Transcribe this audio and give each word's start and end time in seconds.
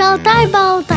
Шалтай-болтай. 0.00 0.96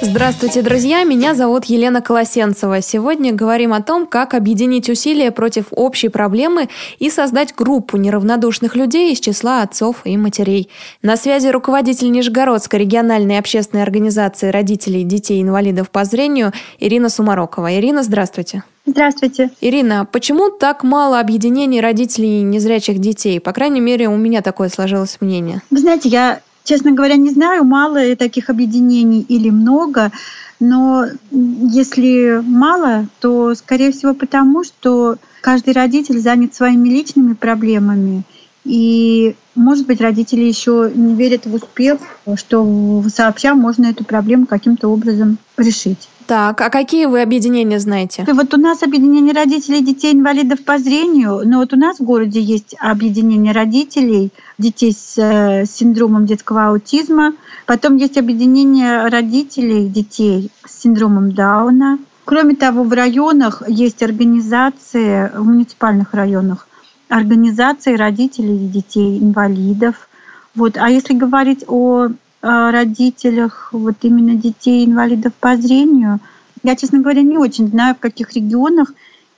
Здравствуйте, 0.00 0.62
друзья! 0.62 1.04
Меня 1.04 1.34
зовут 1.34 1.66
Елена 1.66 2.00
Колосенцева. 2.00 2.80
Сегодня 2.80 3.34
говорим 3.34 3.74
о 3.74 3.82
том, 3.82 4.06
как 4.06 4.32
объединить 4.32 4.88
усилия 4.88 5.30
против 5.30 5.66
общей 5.72 6.08
проблемы 6.08 6.70
и 6.98 7.10
создать 7.10 7.54
группу 7.54 7.98
неравнодушных 7.98 8.76
людей 8.76 9.12
из 9.12 9.20
числа 9.20 9.60
отцов 9.60 9.96
и 10.04 10.16
матерей. 10.16 10.70
На 11.02 11.16
связи 11.18 11.48
руководитель 11.48 12.10
Нижегородской 12.10 12.80
региональной 12.80 13.38
общественной 13.38 13.82
организации 13.82 14.48
родителей 14.48 15.04
детей-инвалидов 15.04 15.90
по 15.90 16.04
зрению 16.04 16.52
Ирина 16.78 17.10
Сумарокова. 17.10 17.74
Ирина, 17.74 18.04
здравствуйте. 18.04 18.64
Здравствуйте. 18.86 19.50
Ирина, 19.60 20.08
почему 20.10 20.48
так 20.48 20.82
мало 20.82 21.20
объединений 21.20 21.82
родителей 21.82 22.40
незрячих 22.40 23.00
детей? 23.00 23.38
По 23.38 23.52
крайней 23.52 23.82
мере, 23.82 24.08
у 24.08 24.16
меня 24.16 24.40
такое 24.40 24.70
сложилось 24.70 25.18
мнение. 25.20 25.60
Вы 25.70 25.78
знаете, 25.78 26.08
я, 26.08 26.40
честно 26.64 26.92
говоря, 26.92 27.16
не 27.16 27.30
знаю, 27.30 27.64
мало 27.64 28.14
таких 28.16 28.50
объединений 28.50 29.24
или 29.28 29.50
много, 29.50 30.12
но 30.60 31.06
если 31.30 32.40
мало, 32.42 33.06
то, 33.20 33.54
скорее 33.54 33.92
всего, 33.92 34.14
потому 34.14 34.62
что 34.64 35.16
каждый 35.40 35.74
родитель 35.74 36.20
занят 36.20 36.54
своими 36.54 36.88
личными 36.88 37.32
проблемами. 37.34 38.22
И, 38.64 39.34
может 39.54 39.86
быть, 39.86 40.00
родители 40.00 40.42
еще 40.42 40.90
не 40.94 41.14
верят 41.14 41.46
в 41.46 41.54
успех, 41.54 41.98
что 42.36 43.02
сообща 43.12 43.54
можно 43.54 43.86
эту 43.86 44.04
проблему 44.04 44.46
каким-то 44.46 44.88
образом 44.88 45.38
решить. 45.56 46.08
Так, 46.26 46.60
а 46.60 46.70
какие 46.70 47.06
вы 47.06 47.20
объединения 47.20 47.78
знаете? 47.80 48.24
Вот 48.32 48.54
у 48.54 48.56
нас 48.56 48.82
объединение 48.82 49.34
родителей 49.34 49.82
детей-инвалидов 49.82 50.64
по 50.64 50.78
зрению, 50.78 51.42
но 51.44 51.58
вот 51.58 51.72
у 51.72 51.76
нас 51.76 51.98
в 51.98 52.04
городе 52.04 52.40
есть 52.40 52.76
объединение 52.78 53.52
родителей 53.52 54.30
детей 54.56 54.92
с 54.92 55.18
э, 55.18 55.66
синдромом 55.66 56.26
детского 56.26 56.68
аутизма, 56.68 57.34
потом 57.66 57.96
есть 57.96 58.16
объединение 58.16 59.08
родителей 59.08 59.88
детей 59.88 60.50
с 60.64 60.82
синдромом 60.82 61.32
Дауна. 61.32 61.98
Кроме 62.24 62.54
того, 62.54 62.84
в 62.84 62.92
районах 62.92 63.64
есть 63.68 64.02
организации, 64.02 65.30
в 65.34 65.44
муниципальных 65.44 66.14
районах, 66.14 66.68
организации 67.12 67.94
родителей 67.94 68.68
детей-инвалидов. 68.68 70.08
Вот. 70.54 70.76
А 70.76 70.88
если 70.88 71.14
говорить 71.14 71.64
о 71.68 72.08
родителях 72.42 73.68
вот 73.72 73.94
именно 74.02 74.34
детей 74.34 74.84
инвалидов 74.84 75.32
по 75.38 75.56
зрению. 75.56 76.18
Я, 76.64 76.74
честно 76.76 76.98
говоря, 76.98 77.22
не 77.22 77.38
очень 77.38 77.68
знаю, 77.68 77.94
в 77.94 78.00
каких 78.00 78.32
регионах 78.32 78.92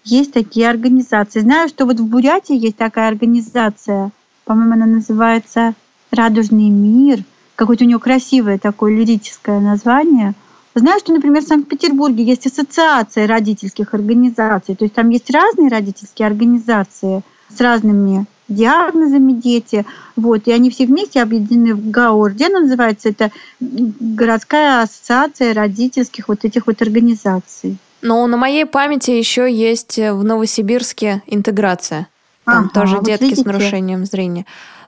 есть 0.05 0.33
такие 0.33 0.69
организации. 0.69 1.41
Знаю, 1.41 1.69
что 1.69 1.85
вот 1.85 2.01
в 2.01 2.07
Бурятии 2.07 2.57
есть 2.57 2.77
такая 2.77 3.09
организация, 3.09 4.11
по-моему, 4.45 4.73
она 4.75 4.87
называется 4.87 5.75
«Радужный 6.11 6.69
мир». 6.69 7.25
Какое-то 7.57 7.85
у 7.85 7.87
нее 7.87 7.99
красивое 7.99 8.59
такое 8.59 8.97
лирическое 8.97 9.61
название. 9.61 10.35
Знаю, 10.75 10.99
что, 10.99 11.13
например, 11.13 11.43
в 11.43 11.47
Санкт-Петербурге 11.47 12.25
есть 12.25 12.47
ассоциация 12.47 13.27
родительских 13.27 13.95
организаций. 13.95 14.75
То 14.75 14.85
есть 14.85 14.95
там 14.95 15.09
есть 15.11 15.31
разные 15.31 15.69
родительские 15.69 16.27
организации 16.27 17.23
с 17.57 17.61
разными 17.61 18.27
диагнозами 18.49 19.33
дети. 19.33 19.87
Вот, 20.17 20.47
и 20.47 20.53
они 20.53 20.71
все 20.71 20.87
вместе 20.87 21.23
объединены 21.23 21.75
в 21.75 21.91
ГАОР. 21.91 22.33
Где 22.33 22.49
называется? 22.49 23.09
Это 23.09 23.31
городская 23.61 24.83
ассоциация 24.83 25.55
родительских 25.55 26.29
вот 26.29 26.45
этих 26.45 26.67
вот 26.67 26.83
организаций. 26.83 27.79
Но 28.03 28.27
на 28.27 28.37
моей 28.37 28.67
памяти 28.67 29.13
еще 29.13 29.51
есть 29.51 29.97
в 29.97 30.23
Новосибирске 30.25 31.23
интеграция. 31.27 32.09
Там 32.45 32.65
ага, 32.65 32.71
тоже 32.75 32.97
вот 32.97 33.07
детки 33.07 33.25
видите? 33.25 33.43
с 33.43 33.45
нарушением 33.47 34.05
зрения. 34.05 34.45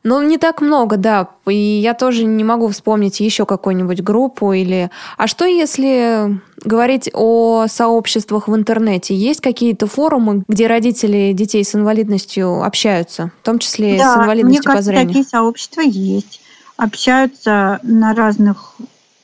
Ну, 0.09 0.23
не 0.23 0.39
так 0.39 0.61
много, 0.61 0.97
да. 0.97 1.31
И 1.49 1.57
я 1.57 1.93
тоже 1.93 2.27
не 2.27 2.45
могу 2.45 2.69
вспомнить 2.69 3.19
еще 3.19 3.45
какую-нибудь 3.45 4.03
группу 4.03 4.53
или... 4.53 4.89
А 5.17 5.27
что 5.27 5.47
если 5.47 6.41
говорить 6.65 7.11
о 7.13 7.67
сообществах 7.67 8.47
в 8.47 8.55
интернете? 8.55 9.17
Есть 9.17 9.41
какие-то 9.41 9.89
форумы, 9.89 10.45
где 10.47 10.69
родители 10.69 11.33
детей 11.33 11.65
с 11.65 11.75
инвалидностью 11.75 12.63
общаются, 12.63 13.33
в 13.43 13.45
том 13.45 13.59
числе 13.59 13.99
да, 13.99 14.15
с 14.15 14.17
инвалидностью 14.19 14.61
мне 14.61 14.63
кажется, 14.63 14.77
по 14.77 14.83
зрению? 14.83 15.09
такие 15.09 15.25
сообщества 15.25 15.81
есть. 15.81 16.41
Общаются 16.77 17.81
на 17.83 18.15
разных 18.15 18.77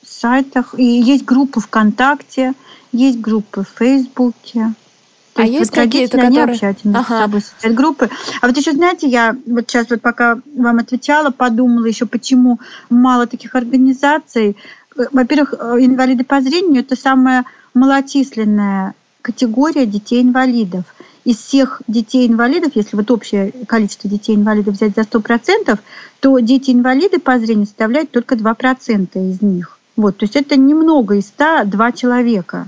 сайтах. 0.05 0.75
И 0.77 0.83
есть 0.83 1.23
группы 1.23 1.61
ВКонтакте, 1.61 2.55
есть 2.91 3.21
группы 3.21 3.63
в 3.63 3.79
Фейсбуке. 3.79 4.73
То 5.33 5.41
а 5.41 5.45
есть, 5.45 5.59
есть 5.59 5.71
какие-то, 5.71 6.17
которые... 6.17 6.43
общаются 6.43 6.87
между 6.87 7.01
ага. 7.01 7.21
собой 7.23 7.41
социальные 7.41 7.77
группы. 7.77 8.09
А 8.41 8.47
вот 8.47 8.55
еще, 8.55 8.71
знаете, 8.71 9.07
я 9.07 9.35
вот 9.47 9.69
сейчас 9.69 9.89
вот 9.89 10.01
пока 10.01 10.39
вам 10.55 10.77
отвечала, 10.77 11.31
подумала 11.31 11.85
еще, 11.85 12.05
почему 12.05 12.59
мало 12.89 13.25
таких 13.25 13.55
организаций. 13.55 14.55
Во-первых, 14.95 15.55
э, 15.57 15.77
инвалиды 15.79 16.23
по 16.23 16.39
зрению– 16.39 16.81
это 16.83 16.95
самая 16.95 17.45
малочисленная 17.73 18.93
категория 19.23 19.87
детей-инвалидов. 19.87 20.83
Из 21.25 21.37
всех 21.37 21.81
детей-инвалидов, 21.87 22.73
если 22.75 22.95
вот 22.95 23.09
общее 23.09 23.51
количество 23.65 24.09
детей-инвалидов 24.09 24.75
взять 24.75 24.93
за 24.93 25.01
100%, 25.01 25.79
то 26.19 26.39
дети-инвалиды 26.39 27.19
по 27.19 27.39
зрению 27.39 27.65
составляют 27.65 28.11
только 28.11 28.35
2% 28.35 29.31
из 29.31 29.41
них. 29.41 29.79
Вот, 29.95 30.17
то 30.17 30.25
есть 30.25 30.35
это 30.35 30.57
немного 30.57 31.15
из 31.15 31.27
100 31.27 31.65
два 31.65 31.91
человека. 31.91 32.67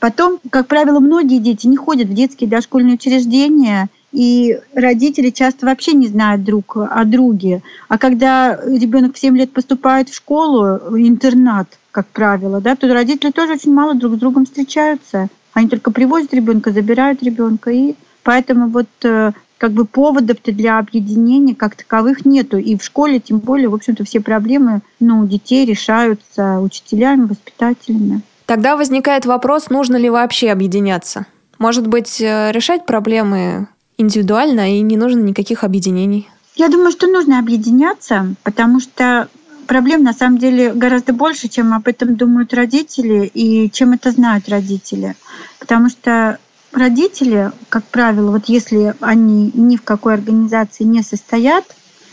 Потом, 0.00 0.40
как 0.50 0.66
правило, 0.66 0.98
многие 0.98 1.38
дети 1.38 1.66
не 1.66 1.76
ходят 1.76 2.08
в 2.08 2.14
детские 2.14 2.48
дошкольные 2.48 2.94
учреждения, 2.94 3.88
и 4.12 4.58
родители 4.74 5.30
часто 5.30 5.66
вообще 5.66 5.92
не 5.92 6.08
знают 6.08 6.42
друг 6.42 6.76
о 6.76 7.04
друге. 7.04 7.62
А 7.88 7.98
когда 7.98 8.58
ребенок 8.64 9.14
в 9.14 9.18
7 9.18 9.36
лет 9.36 9.52
поступает 9.52 10.08
в 10.08 10.14
школу, 10.14 10.96
интернат, 10.98 11.78
как 11.92 12.06
правило, 12.08 12.60
да, 12.60 12.74
то 12.76 12.92
родители 12.92 13.30
тоже 13.30 13.52
очень 13.52 13.74
мало 13.74 13.94
друг 13.94 14.14
с 14.14 14.18
другом 14.18 14.46
встречаются. 14.46 15.28
Они 15.52 15.68
только 15.68 15.90
привозят 15.90 16.32
ребенка, 16.32 16.72
забирают 16.72 17.22
ребенка, 17.22 17.70
и 17.70 17.94
поэтому 18.22 18.68
вот 18.68 18.88
э, 19.02 19.32
как 19.58 19.72
бы 19.72 19.84
поводов-то 19.84 20.52
для 20.52 20.78
объединения 20.78 21.54
как 21.54 21.76
таковых 21.76 22.24
нету. 22.24 22.56
И 22.56 22.76
в 22.76 22.82
школе, 22.82 23.20
тем 23.20 23.38
более, 23.38 23.68
в 23.68 23.74
общем-то, 23.74 24.04
все 24.04 24.20
проблемы 24.20 24.80
ну, 24.98 25.26
детей 25.26 25.66
решаются 25.66 26.60
учителями, 26.60 27.26
воспитателями. 27.26 28.22
Тогда 28.50 28.76
возникает 28.76 29.26
вопрос, 29.26 29.70
нужно 29.70 29.96
ли 29.96 30.10
вообще 30.10 30.50
объединяться. 30.50 31.24
Может 31.60 31.86
быть, 31.86 32.20
э, 32.20 32.50
решать 32.50 32.84
проблемы 32.84 33.68
индивидуально 33.96 34.76
и 34.76 34.80
не 34.80 34.96
нужно 34.96 35.20
никаких 35.20 35.62
объединений? 35.62 36.28
Я 36.56 36.68
думаю, 36.68 36.90
что 36.90 37.06
нужно 37.06 37.38
объединяться, 37.38 38.34
потому 38.42 38.80
что 38.80 39.28
проблем 39.68 40.02
на 40.02 40.12
самом 40.12 40.38
деле 40.38 40.72
гораздо 40.72 41.12
больше, 41.12 41.46
чем 41.46 41.72
об 41.72 41.86
этом 41.86 42.16
думают 42.16 42.52
родители 42.52 43.30
и 43.32 43.70
чем 43.70 43.92
это 43.92 44.10
знают 44.10 44.48
родители. 44.48 45.14
Потому 45.60 45.88
что 45.88 46.38
родители, 46.72 47.52
как 47.68 47.84
правило, 47.84 48.32
вот 48.32 48.46
если 48.46 48.96
они 48.98 49.52
ни 49.54 49.76
в 49.76 49.82
какой 49.82 50.14
организации 50.14 50.82
не 50.82 51.04
состоят, 51.04 51.66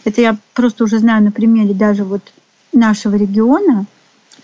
это 0.06 0.22
я 0.22 0.38
просто 0.54 0.84
уже 0.84 1.00
знаю 1.00 1.24
на 1.24 1.32
примере 1.32 1.74
даже 1.74 2.04
вот 2.04 2.22
нашего 2.74 3.16
региона, 3.16 3.88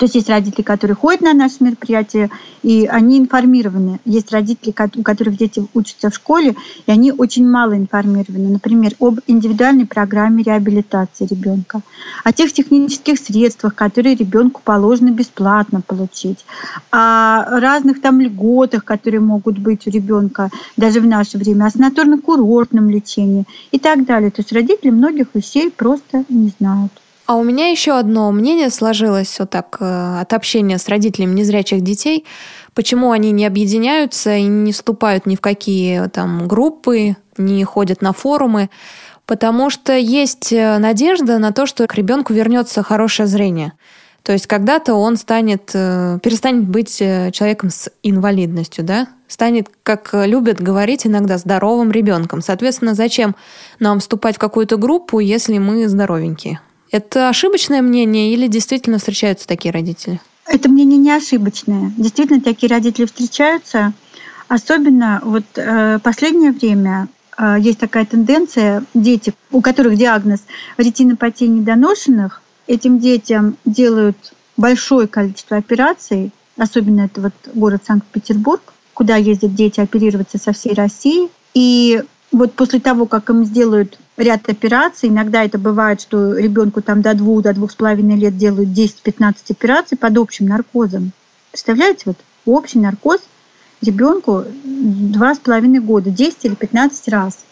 то 0.04 0.06
есть 0.06 0.16
есть 0.16 0.30
родители, 0.30 0.64
которые 0.64 0.98
ходят 0.98 1.22
на 1.22 1.34
наши 1.34 1.64
мероприятия, 1.64 2.30
и 2.62 2.86
они 2.88 3.18
информированы. 3.20 4.02
Есть 4.04 4.34
родители, 4.34 4.76
у 4.98 5.02
которых 5.02 5.38
дети 5.38 5.66
учатся 5.74 6.10
в 6.10 6.16
школе, 6.16 6.58
и 6.86 6.92
они 6.92 7.14
очень 7.14 7.50
мало 7.50 7.78
информированы. 7.78 8.50
Например, 8.50 8.92
об 9.00 9.22
индивидуальной 9.28 9.86
программе 9.86 10.44
реабилитации 10.44 11.26
ребенка, 11.26 11.84
о 12.26 12.34
тех 12.34 12.52
технических 12.52 13.18
средствах, 13.18 13.76
которые 13.76 14.16
ребенку 14.16 14.60
положено 14.62 15.12
бесплатно 15.12 15.80
получить, 15.80 16.46
о 16.92 17.62
разных 17.62 18.02
там 18.02 18.20
льготах, 18.20 18.84
которые 18.84 19.22
могут 19.22 19.58
быть 19.58 19.88
у 19.88 19.90
ребенка 19.90 20.50
даже 20.76 21.00
в 21.00 21.08
наше 21.08 21.38
время, 21.38 21.68
о 21.68 21.70
санаторно-курортном 21.70 22.90
лечении 22.90 23.46
и 23.72 23.80
так 23.80 24.04
далее. 24.04 24.32
То 24.32 24.42
есть 24.42 24.52
родители 24.52 24.90
многих 24.90 25.28
вещей 25.34 25.72
просто 25.72 26.26
не 26.28 26.52
знают. 26.60 26.92
А 27.26 27.36
у 27.36 27.44
меня 27.44 27.68
еще 27.68 27.98
одно 27.98 28.32
мнение 28.32 28.70
сложилось 28.70 29.40
вот 29.40 29.50
так 29.50 29.78
э, 29.80 30.20
от 30.20 30.34
общения 30.34 30.78
с 30.78 30.90
родителями 30.90 31.34
незрячих 31.34 31.82
детей. 31.82 32.26
Почему 32.74 33.12
они 33.12 33.32
не 33.32 33.46
объединяются 33.46 34.36
и 34.36 34.44
не 34.44 34.74
вступают 34.74 35.26
ни 35.26 35.38
в 35.38 35.42
какие 35.42 36.10
там 36.10 36.48
группы, 36.48 37.16
не 37.38 37.64
ходят 37.64 38.02
на 38.02 38.12
форумы? 38.12 38.70
Потому 39.26 39.70
что 39.70 39.94
есть 39.94 40.52
э, 40.52 40.78
надежда 40.80 41.38
на 41.40 41.54
то, 41.54 41.66
что 41.66 41.88
к 41.88 41.96
ребенку 41.96 42.34
вернется 42.34 42.84
хорошее 42.84 43.28
зрение. 43.28 43.72
То 44.24 44.34
есть 44.34 44.48
когда-то 44.48 44.94
он 44.94 45.16
станет, 45.16 45.72
э, 45.74 46.20
перестанет 46.22 46.68
быть 46.68 46.98
человеком 46.98 47.70
с 47.70 47.90
инвалидностью, 48.04 48.84
да? 48.84 49.08
Станет, 49.30 49.70
как 49.84 50.10
любят 50.14 50.60
говорить 50.60 51.08
иногда, 51.08 51.38
здоровым 51.38 51.90
ребенком. 51.90 52.42
Соответственно, 52.42 52.96
зачем 52.96 53.34
нам 53.80 54.02
вступать 54.02 54.36
в 54.36 54.40
какую-то 54.40 54.76
группу, 54.76 55.20
если 55.20 55.58
мы 55.58 55.88
здоровенькие? 55.88 56.60
Это 56.94 57.28
ошибочное 57.28 57.82
мнение 57.82 58.32
или 58.34 58.46
действительно 58.46 59.00
встречаются 59.00 59.48
такие 59.48 59.72
родители? 59.72 60.22
Это 60.46 60.70
мнение 60.70 61.00
не 61.00 61.12
ошибочное. 61.12 61.92
Действительно, 61.98 62.40
такие 62.40 62.70
родители 62.70 63.06
встречаются. 63.06 63.94
Особенно 64.48 65.20
вот 65.24 65.44
э, 65.56 65.98
последнее 66.04 66.52
время 66.52 67.08
э, 67.36 67.56
есть 67.60 67.80
такая 67.80 68.06
тенденция, 68.06 68.84
дети, 68.94 69.34
у 69.50 69.62
которых 69.62 69.98
диагноз 69.98 70.42
ретинопатия 70.78 71.48
недоношенных, 71.48 72.44
этим 72.68 73.00
детям 73.00 73.58
делают 73.66 74.32
большое 74.56 75.08
количество 75.08 75.58
операций, 75.58 76.32
особенно 76.58 77.06
это 77.06 77.22
вот 77.22 77.34
город 77.56 77.82
Санкт-Петербург, 77.88 78.62
куда 78.94 79.16
ездят 79.16 79.56
дети 79.56 79.80
оперироваться 79.80 80.38
со 80.38 80.54
всей 80.54 80.76
России. 80.76 81.30
И 81.56 82.04
вот 82.34 82.54
после 82.54 82.80
того, 82.80 83.06
как 83.06 83.30
им 83.30 83.46
сделают 83.46 83.98
ряд 84.18 84.50
операций, 84.50 85.10
иногда 85.10 85.44
это 85.44 85.58
бывает, 85.60 86.02
что 86.02 86.34
ребенку 86.34 86.82
там 86.82 87.02
до 87.02 87.14
двух, 87.14 87.44
до 87.44 87.54
двух 87.54 87.72
с 87.72 87.76
половиной 87.76 88.18
лет 88.18 88.38
делают 88.38 88.70
10-15 88.70 89.36
операций 89.52 89.98
под 89.98 90.18
общим 90.18 90.48
наркозом. 90.48 91.12
Представляете, 91.52 92.02
вот 92.06 92.18
общий 92.46 92.80
наркоз 92.80 93.22
ребенку 93.82 94.46
два 94.64 95.36
с 95.36 95.40
половиной 95.40 95.80
года, 95.80 96.10
10 96.10 96.46
или 96.46 96.56
15 96.56 97.08
раз. 97.10 97.46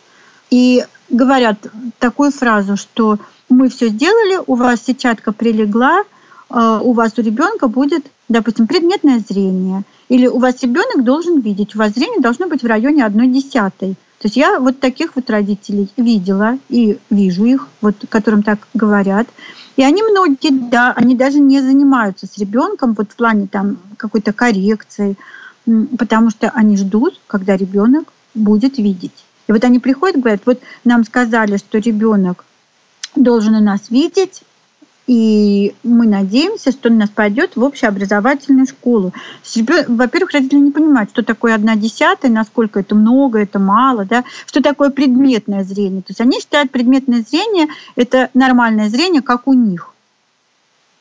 И 0.49 0.83
говорят 1.09 1.57
такую 1.99 2.31
фразу, 2.31 2.75
что 2.75 3.19
мы 3.49 3.69
все 3.69 3.89
сделали, 3.89 4.39
у 4.47 4.55
вас 4.55 4.83
сетчатка 4.83 5.31
прилегла, 5.31 6.01
э, 6.49 6.79
у 6.81 6.93
вас 6.93 7.13
у 7.17 7.21
ребенка 7.21 7.67
будет, 7.67 8.07
допустим, 8.29 8.65
предметное 8.65 9.19
зрение, 9.19 9.83
или 10.09 10.25
у 10.25 10.39
вас 10.39 10.61
ребенок 10.63 11.03
должен 11.03 11.39
видеть, 11.39 11.75
у 11.75 11.79
вас 11.79 11.93
зрение 11.93 12.19
должно 12.19 12.47
быть 12.47 12.63
в 12.63 12.67
районе 12.67 13.05
одной 13.05 13.27
десятой. 13.27 13.95
То 14.21 14.27
есть 14.27 14.37
я 14.37 14.59
вот 14.59 14.79
таких 14.79 15.15
вот 15.15 15.31
родителей 15.31 15.89
видела 15.97 16.59
и 16.69 16.99
вижу 17.09 17.45
их, 17.45 17.67
вот, 17.81 17.95
которым 18.07 18.43
так 18.43 18.67
говорят. 18.75 19.27
И 19.77 19.83
они 19.83 20.03
многие, 20.03 20.51
да, 20.51 20.93
они 20.95 21.15
даже 21.15 21.39
не 21.39 21.59
занимаются 21.59 22.27
с 22.27 22.37
ребенком 22.37 22.93
вот 22.93 23.11
в 23.11 23.15
плане 23.15 23.47
там 23.47 23.79
какой-то 23.97 24.31
коррекции, 24.31 25.17
потому 25.97 26.29
что 26.29 26.51
они 26.51 26.77
ждут, 26.77 27.19
когда 27.25 27.57
ребенок 27.57 28.13
будет 28.35 28.77
видеть. 28.77 29.25
И 29.47 29.53
вот 29.53 29.63
они 29.63 29.79
приходят 29.79 30.19
говорят, 30.19 30.41
вот 30.45 30.59
нам 30.83 31.03
сказали, 31.03 31.57
что 31.57 31.79
ребенок 31.79 32.45
должен 33.15 33.55
у 33.55 33.59
нас 33.59 33.89
видеть, 33.89 34.43
и 35.11 35.75
мы 35.83 36.07
надеемся, 36.07 36.71
что 36.71 36.87
он 36.87 36.97
нас 36.97 37.09
пойдет 37.09 37.57
в 37.57 37.63
общеобразовательную 37.65 38.65
школу. 38.65 39.11
Во-первых, 39.89 40.31
родители 40.31 40.59
не 40.59 40.71
понимают, 40.71 41.09
что 41.09 41.21
такое 41.21 41.53
одна 41.53 41.75
десятая, 41.75 42.29
насколько 42.29 42.79
это 42.79 42.95
много, 42.95 43.39
это 43.39 43.59
мало, 43.59 44.05
да, 44.05 44.23
что 44.45 44.63
такое 44.63 44.89
предметное 44.89 45.65
зрение. 45.65 46.01
То 46.01 46.11
есть 46.11 46.21
они 46.21 46.39
считают 46.39 46.71
предметное 46.71 47.25
зрение– 47.29 47.67
это 47.97 48.29
нормальное 48.33 48.87
зрение, 48.87 49.21
как 49.21 49.49
у 49.49 49.53
них. 49.53 49.93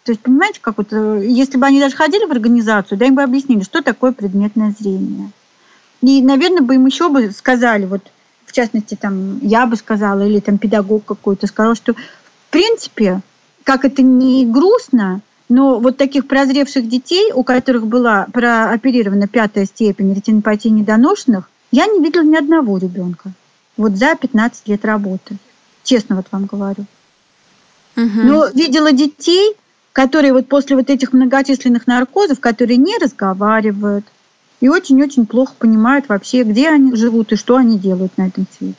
То 0.02 0.10
есть, 0.10 0.22
понимаете, 0.22 0.58
как 0.60 0.78
вот, 0.78 0.88
э, 0.90 1.22
если 1.24 1.56
бы 1.56 1.66
они 1.66 1.78
даже 1.78 1.94
ходили 1.94 2.24
в 2.24 2.32
организацию, 2.32 2.98
да, 2.98 3.06
им 3.06 3.14
бы 3.14 3.22
объяснили, 3.22 3.62
что 3.62 3.80
такое 3.80 4.10
предметное 4.10 4.74
зрение. 4.76 5.30
И, 6.00 6.20
наверное, 6.20 6.62
бы 6.62 6.74
им 6.74 6.84
еще 6.84 7.10
бы 7.10 7.30
сказали, 7.30 7.86
вот, 7.86 8.02
в 8.44 8.50
частности, 8.50 8.96
там, 9.00 9.38
я 9.38 9.66
бы 9.66 9.76
сказала, 9.76 10.26
или 10.26 10.40
там 10.40 10.58
педагог 10.58 11.04
какой-то 11.04 11.46
сказал, 11.46 11.76
что, 11.76 11.92
в 11.92 12.50
принципе, 12.50 13.22
как 13.70 13.84
это 13.84 14.02
не 14.02 14.44
грустно, 14.46 15.20
но 15.48 15.78
вот 15.78 15.96
таких 15.96 16.26
прозревших 16.26 16.88
детей, 16.88 17.30
у 17.32 17.44
которых 17.44 17.86
была 17.86 18.26
прооперирована 18.32 19.28
пятая 19.28 19.64
степень 19.64 20.12
ретинопатии 20.12 20.66
недоношенных, 20.66 21.48
я 21.70 21.86
не 21.86 22.02
видела 22.02 22.24
ни 22.24 22.34
одного 22.34 22.78
ребенка. 22.78 23.30
Вот 23.76 23.92
за 23.92 24.16
15 24.16 24.66
лет 24.66 24.84
работы. 24.84 25.36
Честно 25.84 26.16
вот 26.16 26.26
вам 26.32 26.46
говорю. 26.46 26.84
Угу. 27.96 28.20
Но 28.24 28.48
видела 28.48 28.90
детей, 28.90 29.54
которые 29.92 30.32
вот 30.32 30.48
после 30.48 30.74
вот 30.74 30.90
этих 30.90 31.12
многочисленных 31.12 31.86
наркозов, 31.86 32.40
которые 32.40 32.76
не 32.76 32.98
разговаривают 32.98 34.04
и 34.60 34.68
очень-очень 34.68 35.26
плохо 35.26 35.54
понимают 35.56 36.08
вообще, 36.08 36.42
где 36.42 36.70
они 36.70 36.96
живут 36.96 37.30
и 37.30 37.36
что 37.36 37.54
они 37.54 37.78
делают 37.78 38.18
на 38.18 38.26
этом 38.26 38.48
свете. 38.58 38.74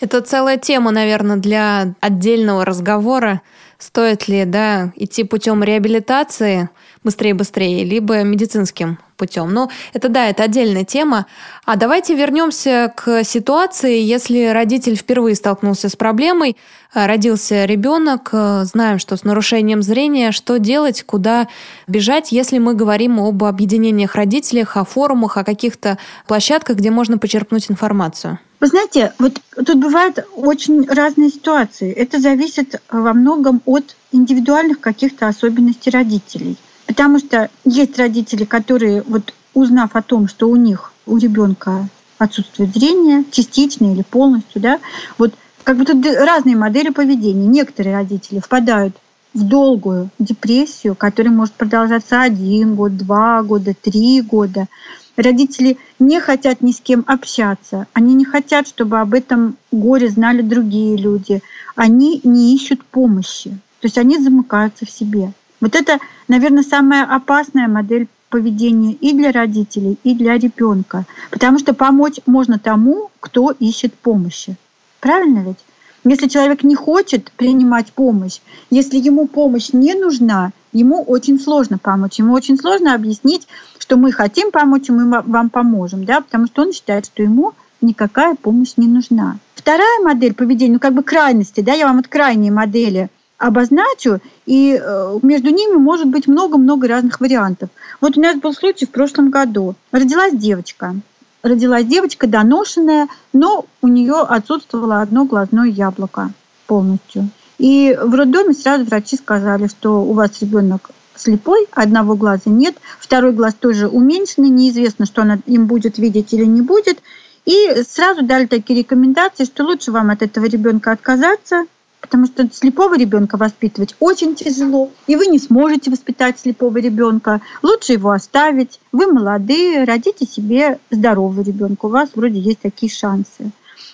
Это 0.00 0.20
целая 0.20 0.58
тема, 0.58 0.90
наверное, 0.90 1.36
для 1.36 1.94
отдельного 2.00 2.64
разговора. 2.64 3.42
Стоит 3.78 4.28
ли 4.28 4.44
да, 4.44 4.92
идти 4.96 5.24
путем 5.24 5.62
реабилитации 5.62 6.68
быстрее-быстрее, 7.04 7.84
либо 7.84 8.22
медицинским 8.22 8.98
путем. 9.18 9.52
Ну, 9.52 9.68
это 9.92 10.08
да, 10.08 10.30
это 10.30 10.44
отдельная 10.44 10.84
тема. 10.84 11.26
А 11.66 11.76
давайте 11.76 12.14
вернемся 12.14 12.90
к 12.96 13.24
ситуации, 13.24 14.00
если 14.00 14.46
родитель 14.46 14.96
впервые 14.96 15.34
столкнулся 15.34 15.90
с 15.90 15.96
проблемой, 15.96 16.56
э, 16.94 17.06
родился 17.06 17.66
ребенок, 17.66 18.30
э, 18.32 18.64
знаем, 18.64 18.98
что 18.98 19.16
с 19.16 19.24
нарушением 19.24 19.82
зрения, 19.82 20.32
что 20.32 20.58
делать, 20.58 21.02
куда 21.02 21.48
бежать, 21.86 22.32
если 22.32 22.58
мы 22.58 22.72
говорим 22.72 23.20
об 23.20 23.44
объединениях 23.44 24.14
родителей, 24.14 24.64
о 24.72 24.84
форумах, 24.84 25.36
о 25.36 25.44
каких-то 25.44 25.98
площадках, 26.26 26.78
где 26.78 26.90
можно 26.90 27.18
почерпнуть 27.18 27.70
информацию. 27.70 28.38
Вы 28.60 28.66
знаете, 28.66 29.12
вот 29.18 29.40
тут 29.54 29.76
бывают 29.76 30.26
очень 30.34 30.86
разные 30.88 31.30
ситуации. 31.30 31.92
Это 31.92 32.18
зависит 32.18 32.80
во 32.90 33.12
многом 33.12 33.62
от 33.66 33.94
индивидуальных 34.10 34.80
каких-то 34.80 35.28
особенностей 35.28 35.90
родителей. 35.90 36.56
Потому 36.88 37.18
что 37.18 37.50
есть 37.64 37.98
родители, 37.98 38.44
которые, 38.44 39.02
вот 39.02 39.34
узнав 39.52 39.94
о 39.94 40.02
том, 40.02 40.26
что 40.26 40.48
у 40.48 40.56
них, 40.56 40.92
у 41.06 41.18
ребенка 41.18 41.86
отсутствует 42.16 42.74
зрение, 42.74 43.24
частично 43.30 43.92
или 43.92 44.02
полностью, 44.02 44.60
да, 44.62 44.80
вот 45.18 45.34
как 45.64 45.76
тут 45.84 46.04
разные 46.06 46.56
модели 46.56 46.88
поведения. 46.88 47.46
Некоторые 47.46 47.94
родители 47.94 48.40
впадают 48.40 48.96
в 49.34 49.46
долгую 49.46 50.08
депрессию, 50.18 50.94
которая 50.94 51.32
может 51.32 51.52
продолжаться 51.54 52.22
один 52.22 52.74
год, 52.74 52.96
два 52.96 53.42
года, 53.42 53.74
три 53.74 54.22
года. 54.22 54.66
Родители 55.14 55.76
не 55.98 56.20
хотят 56.20 56.62
ни 56.62 56.72
с 56.72 56.80
кем 56.80 57.04
общаться. 57.06 57.86
Они 57.92 58.14
не 58.14 58.24
хотят, 58.24 58.66
чтобы 58.66 58.98
об 58.98 59.12
этом 59.12 59.58
горе 59.70 60.08
знали 60.08 60.40
другие 60.40 60.96
люди. 60.96 61.42
Они 61.76 62.22
не 62.24 62.56
ищут 62.56 62.82
помощи. 62.82 63.50
То 63.80 63.86
есть 63.86 63.98
они 63.98 64.18
замыкаются 64.18 64.86
в 64.86 64.90
себе. 64.90 65.32
Вот 65.60 65.74
это, 65.74 65.98
наверное, 66.28 66.62
самая 66.62 67.04
опасная 67.04 67.68
модель 67.68 68.08
поведения 68.28 68.92
и 68.92 69.12
для 69.12 69.32
родителей, 69.32 69.98
и 70.04 70.14
для 70.14 70.36
ребенка. 70.36 71.04
Потому 71.30 71.58
что 71.58 71.74
помочь 71.74 72.20
можно 72.26 72.58
тому, 72.58 73.10
кто 73.20 73.50
ищет 73.50 73.94
помощи. 73.94 74.56
Правильно 75.00 75.40
ведь? 75.40 75.58
Если 76.04 76.28
человек 76.28 76.62
не 76.62 76.74
хочет 76.74 77.32
принимать 77.32 77.92
помощь, 77.92 78.40
если 78.70 78.98
ему 78.98 79.26
помощь 79.26 79.70
не 79.72 79.94
нужна, 79.94 80.52
ему 80.72 81.02
очень 81.02 81.40
сложно 81.40 81.78
помочь. 81.78 82.18
Ему 82.18 82.34
очень 82.34 82.56
сложно 82.56 82.94
объяснить, 82.94 83.48
что 83.78 83.96
мы 83.96 84.12
хотим 84.12 84.50
помочь, 84.50 84.88
и 84.88 84.92
мы 84.92 85.22
вам 85.22 85.50
поможем, 85.50 86.04
да, 86.04 86.20
потому 86.20 86.46
что 86.46 86.62
он 86.62 86.72
считает, 86.72 87.06
что 87.06 87.22
ему 87.22 87.52
никакая 87.80 88.34
помощь 88.36 88.74
не 88.76 88.86
нужна. 88.86 89.38
Вторая 89.54 90.00
модель 90.02 90.34
поведения, 90.34 90.74
ну 90.74 90.78
как 90.78 90.94
бы 90.94 91.02
крайности, 91.02 91.60
да, 91.60 91.74
я 91.74 91.86
вам 91.86 91.98
от 91.98 92.08
крайней 92.08 92.50
модели 92.50 93.08
обозначу, 93.38 94.20
и 94.46 94.78
э, 94.80 95.18
между 95.22 95.50
ними 95.50 95.76
может 95.76 96.06
быть 96.06 96.26
много-много 96.26 96.88
разных 96.88 97.20
вариантов. 97.20 97.70
Вот 98.00 98.18
у 98.18 98.20
нас 98.20 98.36
был 98.36 98.52
случай 98.52 98.84
в 98.84 98.90
прошлом 98.90 99.30
году. 99.30 99.76
Родилась 99.92 100.34
девочка. 100.34 100.96
Родилась 101.42 101.86
девочка 101.86 102.26
доношенная, 102.26 103.08
но 103.32 103.64
у 103.80 103.86
нее 103.86 104.16
отсутствовало 104.16 105.00
одно 105.00 105.24
глазное 105.24 105.68
яблоко 105.68 106.30
полностью. 106.66 107.30
И 107.58 107.96
в 108.00 108.14
роддоме 108.14 108.54
сразу 108.54 108.84
врачи 108.84 109.16
сказали, 109.16 109.68
что 109.68 110.02
у 110.02 110.12
вас 110.12 110.30
ребенок 110.40 110.90
слепой, 111.14 111.66
одного 111.72 112.16
глаза 112.16 112.42
нет, 112.46 112.76
второй 112.98 113.32
глаз 113.32 113.54
тоже 113.54 113.88
уменьшенный, 113.88 114.50
неизвестно, 114.50 115.06
что 115.06 115.22
она 115.22 115.38
им 115.46 115.66
будет 115.66 115.98
видеть 115.98 116.32
или 116.32 116.44
не 116.44 116.62
будет. 116.62 116.98
И 117.44 117.82
сразу 117.88 118.22
дали 118.24 118.46
такие 118.46 118.80
рекомендации, 118.80 119.44
что 119.44 119.64
лучше 119.64 119.90
вам 119.90 120.10
от 120.10 120.22
этого 120.22 120.44
ребенка 120.44 120.92
отказаться, 120.92 121.64
потому 122.00 122.26
что 122.26 122.48
слепого 122.52 122.96
ребенка 122.96 123.36
воспитывать 123.36 123.94
очень 124.00 124.34
тяжело, 124.34 124.90
и 125.06 125.16
вы 125.16 125.26
не 125.26 125.38
сможете 125.38 125.90
воспитать 125.90 126.38
слепого 126.38 126.78
ребенка. 126.78 127.40
Лучше 127.62 127.94
его 127.94 128.10
оставить. 128.10 128.80
Вы 128.92 129.06
молодые, 129.12 129.84
родите 129.84 130.26
себе 130.26 130.78
здорового 130.90 131.42
ребенка. 131.42 131.86
У 131.86 131.90
вас 131.90 132.10
вроде 132.14 132.38
есть 132.38 132.60
такие 132.60 132.90
шансы. 132.90 133.50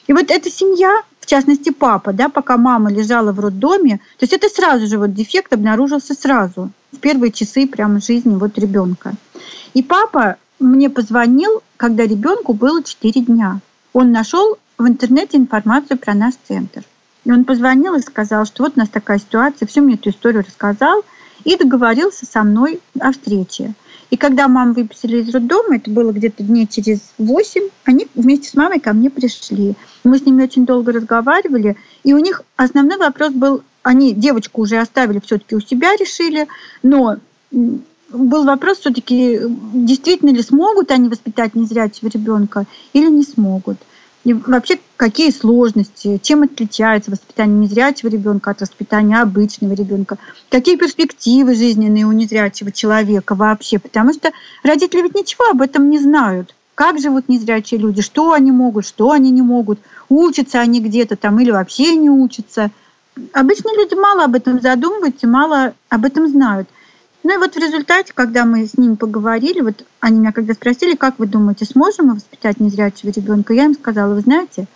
И 0.06 0.12
вот 0.12 0.30
эта 0.30 0.50
семья, 0.50 1.02
в 1.20 1.26
частности 1.26 1.70
папа, 1.70 2.12
да, 2.12 2.28
пока 2.28 2.56
мама 2.56 2.90
лежала 2.90 3.32
в 3.32 3.40
роддоме, 3.40 3.96
то 4.18 4.24
есть 4.24 4.32
это 4.32 4.48
сразу 4.48 4.86
же 4.86 4.98
вот 4.98 5.14
дефект 5.14 5.52
обнаружился 5.52 6.14
сразу, 6.14 6.70
в 6.92 6.98
первые 6.98 7.32
часы 7.32 7.66
прямо 7.66 8.00
жизни 8.00 8.34
вот 8.34 8.58
ребенка. 8.58 9.14
И 9.72 9.82
папа 9.82 10.36
мне 10.60 10.90
позвонил, 10.90 11.62
когда 11.76 12.04
ребенку 12.04 12.52
было 12.52 12.82
4 12.82 13.22
дня. 13.22 13.60
Он 13.92 14.12
нашел 14.12 14.58
в 14.78 14.86
интернете 14.86 15.38
информацию 15.38 15.98
про 15.98 16.14
наш 16.14 16.34
центр. 16.46 16.82
И 17.24 17.32
он 17.32 17.44
позвонил 17.44 17.94
и 17.94 18.00
сказал, 18.00 18.44
что 18.44 18.64
вот 18.64 18.74
у 18.76 18.78
нас 18.78 18.88
такая 18.88 19.18
ситуация, 19.18 19.66
всю 19.66 19.82
мне 19.82 19.94
эту 19.94 20.10
историю 20.10 20.44
рассказал 20.46 21.02
и 21.44 21.56
договорился 21.56 22.26
со 22.26 22.42
мной 22.42 22.80
о 23.00 23.12
встрече. 23.12 23.74
И 24.10 24.16
когда 24.16 24.46
маму 24.48 24.74
выписали 24.74 25.22
из 25.22 25.34
роддома, 25.34 25.76
это 25.76 25.90
было 25.90 26.12
где-то 26.12 26.42
дней 26.42 26.66
через 26.66 27.00
восемь, 27.18 27.68
они 27.84 28.06
вместе 28.14 28.48
с 28.48 28.54
мамой 28.54 28.78
ко 28.78 28.92
мне 28.92 29.10
пришли. 29.10 29.74
Мы 30.04 30.18
с 30.18 30.26
ними 30.26 30.44
очень 30.44 30.66
долго 30.66 30.92
разговаривали, 30.92 31.76
и 32.04 32.12
у 32.12 32.18
них 32.18 32.42
основной 32.56 32.98
вопрос 32.98 33.32
был, 33.32 33.62
они 33.82 34.12
девочку 34.12 34.62
уже 34.62 34.76
оставили 34.76 35.20
все-таки 35.20 35.56
у 35.56 35.60
себя, 35.60 35.96
решили, 35.96 36.46
но 36.82 37.16
был 37.50 38.44
вопрос 38.44 38.78
все-таки, 38.78 39.40
действительно 39.72 40.30
ли 40.30 40.42
смогут 40.42 40.90
они 40.90 41.08
воспитать 41.08 41.54
незрячего 41.54 42.08
ребенка 42.08 42.66
или 42.92 43.10
не 43.10 43.24
смогут. 43.24 43.78
И 44.24 44.32
вообще, 44.32 44.78
какие 44.96 45.30
сложности, 45.30 46.18
чем 46.22 46.42
отличается 46.42 47.10
воспитание 47.10 47.58
незрячего 47.58 48.08
ребенка 48.08 48.52
от 48.52 48.62
воспитания 48.62 49.20
обычного 49.20 49.74
ребенка, 49.74 50.16
какие 50.48 50.76
перспективы 50.76 51.54
жизненные 51.54 52.06
у 52.06 52.12
незрячего 52.12 52.72
человека 52.72 53.34
вообще, 53.34 53.78
потому 53.78 54.14
что 54.14 54.32
родители 54.62 55.02
ведь 55.02 55.14
ничего 55.14 55.50
об 55.50 55.60
этом 55.60 55.90
не 55.90 55.98
знают. 55.98 56.54
Как 56.74 56.98
живут 56.98 57.28
незрячие 57.28 57.78
люди, 57.78 58.00
что 58.00 58.32
они 58.32 58.50
могут, 58.50 58.86
что 58.86 59.10
они 59.10 59.30
не 59.30 59.42
могут, 59.42 59.78
учатся 60.08 60.60
они 60.60 60.80
где-то 60.80 61.16
там 61.16 61.38
или 61.38 61.50
вообще 61.50 61.94
не 61.94 62.08
учатся. 62.08 62.70
Обычные 63.32 63.76
люди 63.76 63.94
мало 63.94 64.24
об 64.24 64.34
этом 64.34 64.60
задумываются, 64.60 65.28
мало 65.28 65.74
об 65.90 66.04
этом 66.04 66.28
знают. 66.28 66.68
Ну 67.24 67.34
и 67.34 67.38
вот 67.38 67.54
в 67.54 67.58
результате, 67.58 68.12
когда 68.12 68.44
мы 68.44 68.66
с 68.66 68.76
ними 68.76 68.96
поговорили, 68.96 69.62
вот 69.62 69.86
они 70.00 70.20
меня 70.20 70.30
когда 70.30 70.52
спросили, 70.52 70.94
как 70.94 71.18
вы 71.18 71.26
думаете, 71.26 71.64
сможем 71.64 72.08
мы 72.08 72.14
воспитать 72.14 72.60
незрячего 72.60 73.08
ребенка, 73.10 73.54
я 73.54 73.64
им 73.64 73.72
сказала, 73.72 74.14
вы 74.14 74.20
знаете, 74.20 74.66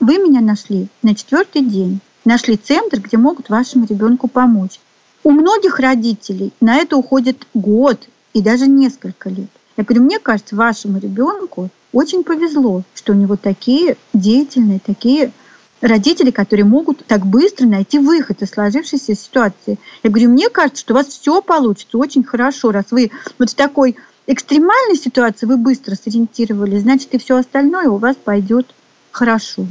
вы 0.00 0.16
меня 0.16 0.40
нашли 0.40 0.88
на 1.02 1.14
четвертый 1.14 1.60
день, 1.62 2.00
нашли 2.24 2.56
центр, 2.56 3.00
где 3.00 3.18
могут 3.18 3.50
вашему 3.50 3.84
ребенку 3.84 4.28
помочь. 4.28 4.80
У 5.22 5.30
многих 5.30 5.78
родителей 5.78 6.54
на 6.62 6.76
это 6.76 6.96
уходит 6.96 7.46
год 7.52 8.08
и 8.32 8.40
даже 8.40 8.66
несколько 8.66 9.28
лет. 9.28 9.50
Я 9.76 9.84
говорю, 9.84 10.04
мне 10.04 10.18
кажется, 10.18 10.56
вашему 10.56 10.98
ребенку 10.98 11.68
очень 11.92 12.24
повезло, 12.24 12.82
что 12.94 13.12
у 13.12 13.16
него 13.16 13.36
такие 13.36 13.98
деятельные, 14.14 14.80
такие 14.80 15.32
родители, 15.80 16.30
которые 16.30 16.64
могут 16.64 17.04
так 17.06 17.26
быстро 17.26 17.66
найти 17.66 17.98
выход 17.98 18.42
из 18.42 18.50
сложившейся 18.50 19.14
ситуации. 19.14 19.78
Я 20.02 20.10
говорю, 20.10 20.30
мне 20.30 20.48
кажется, 20.48 20.80
что 20.80 20.94
у 20.94 20.96
вас 20.96 21.06
все 21.06 21.40
получится 21.40 21.98
очень 21.98 22.24
хорошо, 22.24 22.70
раз 22.70 22.86
вы 22.90 23.10
вот 23.38 23.50
в 23.50 23.54
такой 23.54 23.96
экстремальной 24.26 24.96
ситуации 24.96 25.46
вы 25.46 25.56
быстро 25.56 25.94
сориентировались, 25.94 26.82
значит, 26.82 27.14
и 27.14 27.18
все 27.18 27.36
остальное 27.36 27.88
у 27.88 27.96
вас 27.96 28.16
пойдет 28.16 28.66
хорошо. 29.10 29.66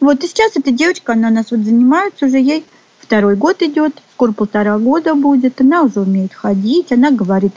Вот 0.00 0.22
и 0.22 0.28
сейчас 0.28 0.52
эта 0.54 0.70
девочка, 0.70 1.14
она 1.14 1.28
у 1.28 1.32
нас 1.32 1.50
вот 1.50 1.60
занимается 1.60 2.26
уже, 2.26 2.38
ей 2.38 2.64
второй 3.00 3.36
год 3.36 3.62
идет, 3.62 3.94
скоро 4.12 4.32
полтора 4.32 4.78
года 4.78 5.14
будет, 5.14 5.60
она 5.60 5.82
уже 5.82 6.00
умеет 6.00 6.34
ходить, 6.34 6.92
она 6.92 7.10
говорит 7.10 7.52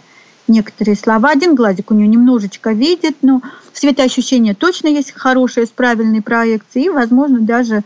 некоторые 0.48 0.96
слова. 0.96 1.30
Один 1.30 1.56
глазик 1.56 1.92
у 1.92 1.94
нее 1.94 2.08
немножечко 2.08 2.72
видит, 2.72 3.18
но 3.22 3.42
светоощущение 3.74 4.54
точно 4.54 4.88
есть 4.88 5.12
хорошее, 5.12 5.66
с 5.66 5.70
правильной 5.70 6.22
проекцией, 6.22 6.88
и, 6.88 6.90
возможно, 6.90 7.40
даже 7.40 7.84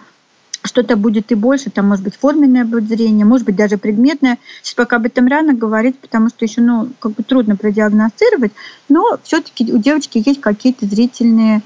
что-то 0.64 0.96
будет 0.96 1.32
и 1.32 1.36
больше, 1.36 1.70
там, 1.70 1.88
может 1.88 2.04
быть, 2.04 2.16
форменное 2.16 2.66
будет 2.66 2.88
зрение, 2.88 3.26
может 3.26 3.46
быть, 3.46 3.56
даже 3.56 3.78
предметное. 3.78 4.40
Сейчас 4.62 4.74
пока 4.74 4.96
об 4.96 5.06
этом 5.06 5.28
рано 5.28 5.54
говорить, 5.54 5.98
потому 6.00 6.30
что 6.30 6.44
еще, 6.44 6.62
ну, 6.62 6.90
как 7.00 7.14
бы 7.14 7.24
трудно 7.24 7.56
продиагностировать, 7.56 8.52
но 8.90 9.20
все-таки 9.24 9.72
у 9.72 9.78
девочки 9.78 10.22
есть 10.26 10.42
какие-то 10.42 10.86
зрительные 10.86 11.62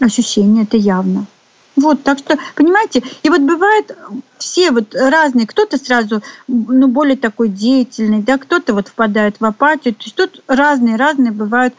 ощущения, 0.00 0.62
это 0.62 0.76
явно. 0.76 1.26
Вот, 1.76 2.02
так 2.02 2.18
что, 2.18 2.38
понимаете, 2.54 3.02
и 3.22 3.28
вот 3.28 3.42
бывает 3.42 3.96
все 4.38 4.70
вот 4.70 4.94
разные, 4.94 5.46
кто-то 5.46 5.78
сразу, 5.78 6.22
ну, 6.48 6.88
более 6.88 7.16
такой 7.16 7.48
деятельный, 7.48 8.22
да, 8.22 8.38
кто-то 8.38 8.74
вот 8.74 8.88
впадает 8.88 9.36
в 9.40 9.44
апатию, 9.44 9.94
то 9.94 10.02
есть 10.02 10.14
тут 10.14 10.42
разные-разные 10.46 11.32
бывают 11.32 11.74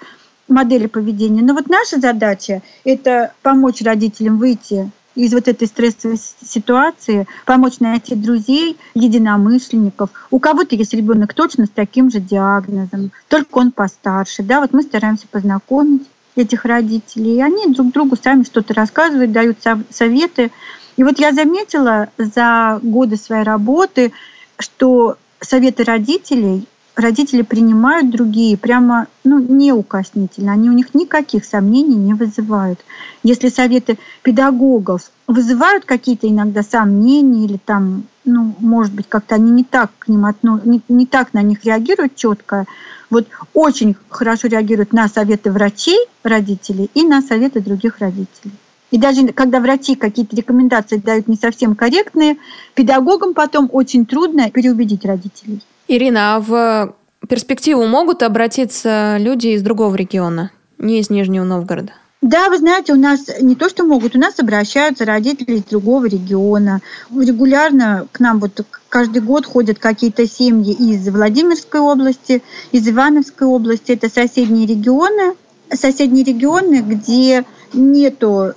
модели 0.47 0.87
поведения. 0.87 1.41
Но 1.41 1.53
вот 1.53 1.69
наша 1.69 1.99
задача– 1.99 2.61
это 2.83 3.33
помочь 3.41 3.81
родителям 3.81 4.37
выйти 4.37 4.91
из 5.15 5.33
вот 5.33 5.47
этой 5.47 5.67
стрессовой 5.67 6.19
ситуации, 6.45 7.27
помочь 7.45 7.79
найти 7.79 8.15
друзей, 8.15 8.77
единомышленников. 8.93 10.11
У 10.29 10.39
кого-то 10.39 10.75
есть 10.75 10.93
ребенок 10.93 11.33
точно 11.33 11.65
с 11.65 11.69
таким 11.69 12.11
же 12.11 12.19
диагнозом, 12.19 13.11
только 13.27 13.57
он 13.57 13.71
постарше. 13.71 14.43
Да, 14.43 14.61
вот 14.61 14.73
мы 14.73 14.83
стараемся 14.83 15.25
познакомить 15.29 16.03
этих 16.35 16.65
родителей. 16.65 17.37
И 17.37 17.41
они 17.41 17.73
друг 17.73 17.91
другу 17.91 18.15
сами 18.15 18.43
что-то 18.43 18.75
рассказывают, 18.75 19.31
дают 19.31 19.57
советы. 19.89 20.51
И 20.97 21.03
вот 21.03 21.19
я 21.19 21.31
заметила 21.31 22.09
за 22.17 22.79
годы 22.83 23.15
своей 23.17 23.43
работы, 23.43 24.11
что 24.59 25.17
советы 25.39 25.83
родителей 25.83 26.67
родители 26.97 27.43
принимают 27.43 28.09
другие 28.09 28.57
прямо 28.57 29.07
ну, 29.23 29.39
неукоснительно. 29.39 30.51
Они 30.51 30.69
у 30.69 30.73
них 30.73 30.95
никаких 30.95 31.45
сомнений 31.45 31.95
не 31.95 32.15
вызывают. 32.15 32.79
Если 33.23 33.49
советы 33.49 33.99
педагогов 34.23 35.11
вызывают 35.27 35.85
какие-то 35.85 36.27
иногда 36.27 36.63
сомнения 36.63 37.45
или 37.45 37.57
там, 37.63 38.05
ну, 38.25 38.55
может 38.59 38.93
быть, 38.93 39.07
как-то 39.07 39.35
они 39.35 39.51
не 39.51 39.63
так 39.63 39.91
к 39.99 40.07
ним 40.07 40.25
отно... 40.25 40.59
не, 40.65 40.81
не 40.89 41.05
так 41.05 41.33
на 41.33 41.43
них 41.43 41.63
реагируют 41.65 42.15
четко, 42.15 42.65
вот 43.11 43.27
очень 43.53 43.95
хорошо 44.09 44.47
реагируют 44.47 44.91
на 44.91 45.07
советы 45.07 45.51
врачей, 45.51 45.99
родителей 46.23 46.89
и 46.95 47.03
на 47.03 47.21
советы 47.21 47.61
других 47.61 47.99
родителей. 47.99 48.53
И 48.91 48.97
даже 48.97 49.27
когда 49.27 49.59
врачи 49.59 49.95
какие-то 49.95 50.35
рекомендации 50.35 50.97
дают 50.97 51.27
не 51.27 51.35
совсем 51.35 51.75
корректные, 51.75 52.37
педагогам 52.73 53.33
потом 53.33 53.69
очень 53.71 54.05
трудно 54.05 54.49
переубедить 54.49 55.03
родителей. 55.05 55.61
Ирина, 55.87 56.35
а 56.35 56.39
в 56.39 56.95
перспективу 57.27 57.85
могут 57.85 58.23
обратиться 58.23 59.17
люди 59.19 59.47
из 59.47 59.61
другого 59.61 59.95
региона, 59.95 60.51
не 60.77 60.99
из 60.99 61.09
Нижнего 61.09 61.43
Новгорода? 61.43 61.91
Да, 62.21 62.49
вы 62.49 62.57
знаете, 62.57 62.93
у 62.93 62.95
нас 62.95 63.27
не 63.41 63.55
то, 63.55 63.69
что 63.69 63.83
могут, 63.83 64.15
у 64.15 64.19
нас 64.19 64.39
обращаются 64.39 65.05
родители 65.05 65.57
из 65.57 65.63
другого 65.65 66.05
региона. 66.05 66.81
Регулярно 67.15 68.07
к 68.11 68.19
нам 68.19 68.39
вот 68.39 68.65
каждый 68.89 69.21
год 69.21 69.45
ходят 69.45 69.77
какие-то 69.77 70.27
семьи 70.27 70.73
из 70.73 71.07
Владимирской 71.07 71.79
области, 71.79 72.41
из 72.71 72.89
Ивановской 72.89 73.45
области. 73.45 73.91
Это 73.91 74.09
соседние 74.09 74.65
регионы, 74.65 75.35
соседние 75.71 76.23
регионы, 76.23 76.81
где 76.81 77.45
нету 77.73 78.53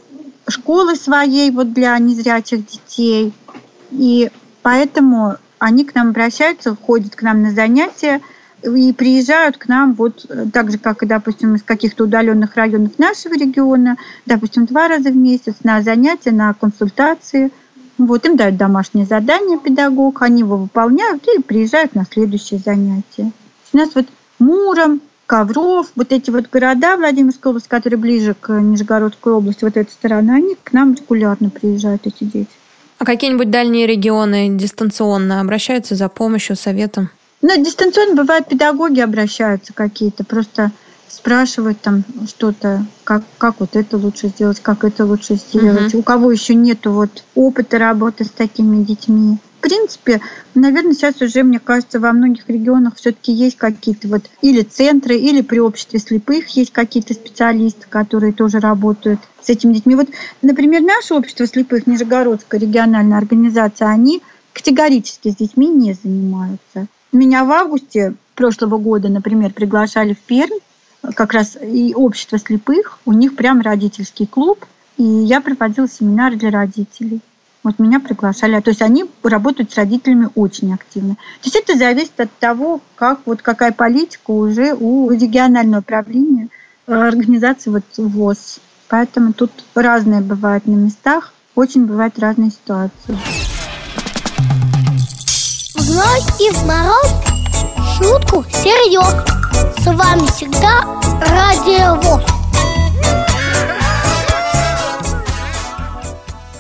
школы 0.51 0.97
своей 0.97 1.51
вот 1.51 1.73
для 1.73 1.99
незрячих 1.99 2.67
детей. 2.67 3.33
И 3.91 4.31
поэтому 4.63 5.37
они 5.59 5.85
к 5.85 5.95
нам 5.95 6.11
обращаются, 6.11 6.77
ходят 6.77 7.15
к 7.15 7.23
нам 7.23 7.43
на 7.43 7.53
занятия 7.53 8.21
и 8.63 8.93
приезжают 8.93 9.57
к 9.57 9.69
нам 9.69 9.95
вот 9.95 10.27
э, 10.29 10.47
так 10.53 10.71
же, 10.71 10.79
как 10.79 11.03
и, 11.03 11.07
допустим, 11.07 11.55
из 11.55 11.63
каких-то 11.63 12.05
удаленных 12.05 12.57
районов 12.57 12.99
нашего 12.99 13.35
региона, 13.35 13.97
допустим, 14.27 14.67
два 14.67 14.89
раза 14.89 15.11
в 15.11 15.17
месяц 15.17 15.57
на 15.65 15.83
занятия, 15.83 16.31
на 16.31 16.53
консультации. 16.55 17.53
Вот 17.97 18.25
им 18.27 18.37
дают 18.37 18.57
домашнее 18.57 19.07
задание 19.07 19.59
педагог, 19.59 20.23
они 20.23 20.41
его 20.41 20.57
выполняют 20.57 21.27
и 21.29 21.41
приезжают 21.43 21.95
на 21.95 22.05
следующее 22.05 22.61
занятие. 22.61 23.33
У 23.73 23.77
нас 23.77 23.91
вот 23.95 24.07
Муром, 24.39 25.03
Ковров, 25.31 25.93
вот 25.95 26.11
эти 26.11 26.29
вот 26.31 26.51
города 26.51 26.97
Владимирской 26.97 27.51
области, 27.51 27.69
которые 27.69 28.01
ближе 28.01 28.35
к 28.35 28.51
Нижегородской 28.53 29.33
области, 29.33 29.63
вот 29.63 29.77
эта 29.77 29.89
сторона, 29.93 30.35
они 30.35 30.57
к 30.57 30.73
нам 30.73 30.95
регулярно 30.95 31.51
приезжают, 31.51 32.05
эти 32.09 32.25
дети. 32.25 32.51
А 32.99 33.05
какие-нибудь 33.05 33.49
дальние 33.49 33.87
регионы 33.87 34.49
дистанционно 34.49 35.41
обращаются 35.41 35.95
за 35.95 36.09
помощью, 36.09 36.57
советом? 36.57 37.11
Ну, 37.43 37.63
дистанционно 37.63 38.17
бывает 38.17 38.49
педагоги 38.49 38.99
обращаются 38.99 39.73
какие-то, 39.73 40.25
просто 40.25 40.73
спрашивают 41.07 41.81
там 41.81 42.03
что-то, 42.27 42.85
как, 43.05 43.23
как 43.39 43.61
вот 43.61 43.77
это 43.77 43.99
лучше 43.99 44.27
сделать, 44.27 44.59
как 44.61 44.83
это 44.83 45.05
лучше 45.05 45.37
сделать. 45.37 45.95
Угу. 45.95 46.01
У 46.01 46.03
кого 46.03 46.33
еще 46.33 46.57
нет 46.57 46.87
вот 46.87 47.23
опыта 47.37 47.79
работы 47.79 48.25
с 48.25 48.31
такими 48.31 48.83
детьми. 48.83 49.39
В 49.61 49.63
принципе, 49.63 50.23
наверное, 50.55 50.95
сейчас 50.95 51.21
уже, 51.21 51.43
мне 51.43 51.59
кажется, 51.59 52.01
во 52.01 52.13
многих 52.13 52.49
регионах 52.49 52.97
все-таки 52.97 53.31
есть 53.31 53.59
какие-то 53.59 54.09
вот 54.09 54.23
или 54.41 54.63
центры, 54.63 55.17
или 55.17 55.43
при 55.43 55.59
обществе 55.59 55.99
слепых 55.99 56.49
есть 56.57 56.73
какие-то 56.73 57.13
специалисты, 57.13 57.85
которые 57.87 58.33
тоже 58.33 58.59
работают 58.59 59.21
с 59.43 59.51
этими 59.51 59.75
детьми. 59.75 59.97
Вот, 59.97 60.09
например, 60.41 60.81
наше 60.81 61.13
общество 61.13 61.47
слепых, 61.47 61.87
Нижегородская 61.87 62.59
региональная 62.59 63.19
организация, 63.19 63.89
они 63.89 64.23
категорически 64.55 65.31
с 65.31 65.37
детьми 65.37 65.69
не 65.69 65.93
занимаются. 65.93 66.87
Меня 67.13 67.45
в 67.45 67.53
августе 67.53 68.15
прошлого 68.35 68.79
года, 68.79 69.11
например, 69.11 69.53
приглашали 69.53 70.15
в 70.15 70.21
Пермь, 70.21 70.59
как 71.15 71.35
раз 71.35 71.59
и 71.63 71.93
общество 71.95 72.39
слепых, 72.39 72.99
у 73.05 73.13
них 73.13 73.37
прям 73.37 73.61
родительский 73.61 74.27
клуб, 74.27 74.65
и 74.97 75.03
я 75.03 75.43
проводила 75.43 75.87
семинары 75.87 76.37
для 76.37 76.51
родителей. 76.51 77.21
Вот 77.63 77.79
меня 77.79 78.01
приглашали. 78.01 78.61
То 78.61 78.71
есть 78.71 78.83
они 78.83 79.05
работают 79.23 79.73
с 79.73 79.77
родителями 79.77 80.31
очень 80.35 80.73
активно. 80.73 81.15
То 81.15 81.45
есть 81.45 81.57
это 81.57 81.77
зависит 81.77 82.19
от 82.19 82.31
того, 82.39 82.81
как, 82.95 83.21
вот 83.27 83.43
какая 83.43 83.73
политика 83.73 84.31
уже 84.31 84.75
у 84.75 85.11
регионального 85.11 85.81
управления 85.81 86.49
э, 86.87 86.95
организации 86.95 87.71
вот 87.71 87.85
ВОЗ. 87.99 88.61
Поэтому 88.89 89.33
тут 89.33 89.53
разные 89.75 90.21
бывают 90.21 90.67
на 90.67 90.75
местах, 90.75 91.33
очень 91.55 91.87
бывают 91.87 92.19
разные 92.19 92.51
ситуации. 92.51 93.17
В 95.75 95.81
зной 95.81 96.21
и 96.41 96.51
в 96.51 96.67
мороз 96.67 97.13
шутку 97.99 98.45
серьез. 98.51 99.25
С 99.79 99.87
вами 99.87 100.27
всегда 100.27 100.83
Радио 101.21 102.01
ВОЗ. 102.01 102.40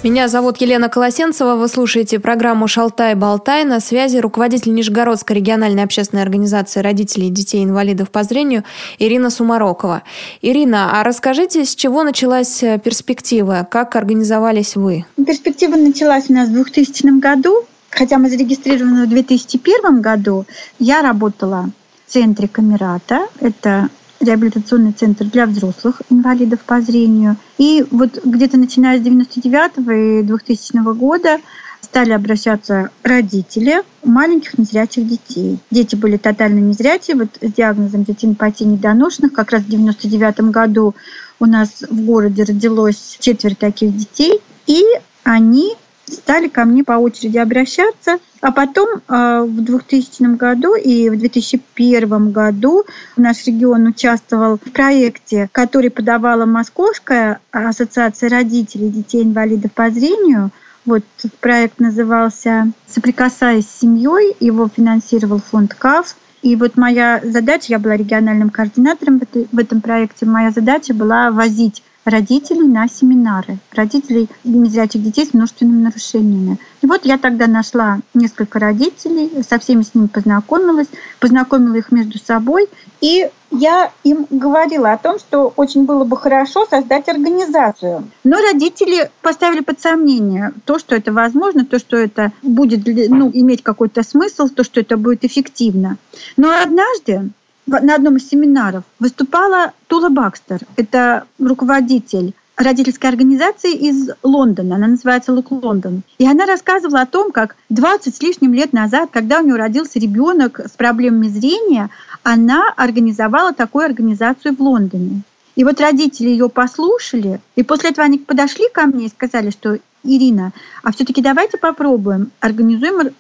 Меня 0.03 0.29
зовут 0.29 0.57
Елена 0.63 0.89
Колосенцева. 0.89 1.57
Вы 1.57 1.69
слушаете 1.69 2.19
программу 2.19 2.67
«Шалтай-болтай». 2.67 3.65
На 3.65 3.81
связи 3.81 4.17
руководитель 4.17 4.73
Нижегородской 4.73 5.37
региональной 5.37 5.83
общественной 5.83 6.23
организации 6.23 6.81
родителей 6.81 7.29
детей 7.29 7.63
инвалидов 7.63 8.11
по 8.11 8.23
зрению 8.23 8.65
Ирина 8.99 9.29
Сумарокова. 9.29 10.03
Ирина, 10.41 10.99
а 10.99 11.05
расскажите, 11.05 11.67
с 11.67 11.75
чего 11.75 12.03
началась 12.03 12.63
э, 12.63 12.79
перспектива? 12.79 13.69
Как 13.71 13.95
организовались 13.95 14.75
вы? 14.75 15.05
Перспектива 15.17 15.77
началась 15.77 16.31
у 16.31 16.33
нас 16.33 16.49
в 16.49 16.53
2000 16.53 17.21
году. 17.21 17.65
Хотя 17.91 18.17
мы 18.17 18.31
зарегистрированы 18.31 19.05
в 19.05 19.09
2001 19.11 20.01
году, 20.01 20.47
я 20.79 21.03
работала 21.03 21.69
в 22.07 22.13
центре 22.13 22.49
Камерата. 22.49 23.27
Это 23.39 23.91
реабилитационный 24.21 24.93
центр 24.93 25.25
для 25.25 25.47
взрослых 25.47 26.03
инвалидов 26.11 26.61
по 26.61 26.81
зрению. 26.81 27.37
И 27.59 27.85
вот 27.91 28.21
где-то 28.25 28.59
начиная 28.59 28.99
с 28.99 29.03
99 29.03 30.23
и 30.23 30.27
2000 30.27 30.95
года 30.95 31.39
стали 31.81 32.13
обращаться 32.13 32.91
родители 33.03 33.83
маленьких 34.05 34.59
незрячих 34.59 35.09
детей. 35.09 35.59
Дети 35.71 35.97
были 35.97 36.19
тотально 36.19 36.61
незрячие, 36.61 37.17
вот 37.17 37.31
с 37.41 37.53
диагнозом 37.53 38.05
ретинопатии 38.07 38.65
недоношенных. 38.65 39.33
Как 39.33 39.51
раз 39.51 39.63
в 39.63 39.69
99 39.69 40.41
году 40.51 40.95
у 41.41 41.47
нас 41.47 41.83
в 41.89 42.05
городе 42.05 42.45
родилось 42.45 43.17
четверть 43.19 43.59
таких 43.59 43.97
детей, 43.97 44.41
и 44.67 44.85
они 45.25 45.75
стали 46.13 46.49
ко 46.49 46.65
мне 46.65 46.85
по 46.85 46.93
очереди 46.93 47.39
обращаться. 47.39 48.19
А 48.41 48.53
потом 48.53 48.89
э, 49.07 49.45
в 49.47 49.65
2000 49.65 50.37
году 50.37 50.75
и 50.75 51.11
в 51.11 51.19
2001 51.19 52.33
году 52.33 52.85
наш 53.17 53.47
регион 53.47 53.87
участвовал 53.87 54.57
в 54.57 54.71
проекте, 54.73 55.49
который 55.53 55.91
подавала 55.91 56.47
Московская 56.47 57.41
ассоциация 57.51 58.31
родителей 58.31 58.89
детей-инвалидов 58.89 59.73
по 59.73 59.91
зрению. 59.91 60.51
Вот 60.87 61.05
проект 61.41 61.79
назывался 61.79 62.73
«Соприкасаясь 62.87 63.69
с 63.69 63.81
семьей», 63.81 64.35
его 64.41 64.69
финансировал 64.75 65.39
фонд 65.39 65.75
КАФ. 65.75 66.17
И 66.43 66.57
вот 66.57 66.77
моя 66.77 67.21
задача, 67.23 67.67
я 67.69 67.79
была 67.79 67.97
региональным 67.97 68.49
координатором 68.49 69.21
в 69.53 69.59
этом 69.59 69.83
проекте, 69.83 70.25
моя 70.25 70.51
задача 70.51 70.95
была 70.95 71.31
возить 71.31 71.83
родителей 72.05 72.67
на 72.67 72.89
семинары, 72.89 73.59
родителей 73.73 74.29
незрячих 74.45 75.03
детей 75.03 75.27
с 75.27 75.35
множественными 75.35 75.83
нарушениями. 75.83 76.59
И 76.83 76.87
вот 76.87 77.05
я 77.05 77.19
тогда 77.19 77.47
нашла 77.47 78.01
несколько 78.15 78.59
родителей, 78.59 79.43
со 79.49 79.59
всеми 79.59 79.83
с 79.83 79.95
ними 79.95 80.07
познакомилась, 80.07 80.89
познакомила 81.19 81.75
их 81.75 81.93
между 81.93 82.19
собой, 82.19 82.69
и 83.01 83.31
я 83.51 83.91
им 84.05 84.27
говорила 84.31 84.93
о 84.93 84.99
том, 84.99 85.19
что 85.19 85.53
очень 85.57 85.85
было 85.85 86.05
бы 86.05 86.17
хорошо 86.17 86.67
создать 86.71 87.09
организацию. 87.09 88.09
Но 88.23 88.37
родители 88.41 89.11
поставили 89.23 89.61
под 89.61 89.81
сомнение 89.81 90.53
то, 90.65 90.79
что 90.79 90.95
это 90.95 91.13
возможно, 91.13 91.65
то, 91.65 91.79
что 91.79 91.97
это 91.97 92.33
будет 92.43 92.87
ну, 93.09 93.31
иметь 93.33 93.63
какой-то 93.63 94.03
смысл, 94.03 94.49
то, 94.49 94.63
что 94.63 94.81
это 94.81 94.97
будет 94.97 95.25
эффективно. 95.25 95.97
Но 96.37 96.51
однажды 96.51 97.31
на 97.79 97.95
одном 97.95 98.17
из 98.17 98.29
семинаров 98.29 98.85
выступала 98.99 99.73
Тула 99.87 100.09
Бакстер. 100.09 100.61
Это 100.77 101.25
руководитель 101.39 102.35
родительской 102.57 103.09
организации 103.09 103.73
из 103.73 104.11
Лондона. 104.23 104.77
Она 104.77 104.89
называется 104.89 105.33
Лук 105.33 105.51
Лондон. 105.51 106.03
И 106.19 106.27
она 106.27 106.47
рассказывала 106.47 107.03
о 107.03 107.07
том, 107.07 107.33
как 107.33 107.57
20 107.71 108.15
с 108.15 108.21
лишним 108.21 108.53
лет 108.53 108.73
назад, 108.73 109.11
когда 109.13 109.41
у 109.41 109.45
нее 109.45 109.57
родился 109.57 109.99
ребенок 109.99 110.61
с 110.61 110.73
проблемами 110.73 111.29
зрения, 111.29 111.91
она 112.23 112.73
организовала 112.77 113.55
такую 113.55 113.87
организацию 113.87 114.55
в 114.55 114.61
Лондоне. 114.61 115.23
И 115.61 115.65
вот 115.65 115.79
родители 115.79 116.31
ее 116.31 116.49
послушали, 116.49 117.39
и 117.55 117.63
после 117.63 117.91
этого 117.91 118.07
они 118.07 118.17
подошли 118.17 118.65
ко 118.73 118.87
мне 118.87 119.05
и 119.05 119.11
сказали, 119.11 119.51
что 119.51 119.79
Ирина, 120.03 120.55
а 120.83 120.91
все-таки 120.91 121.21
давайте 121.21 121.59
попробуем, 121.59 122.31
организуем 122.41 123.11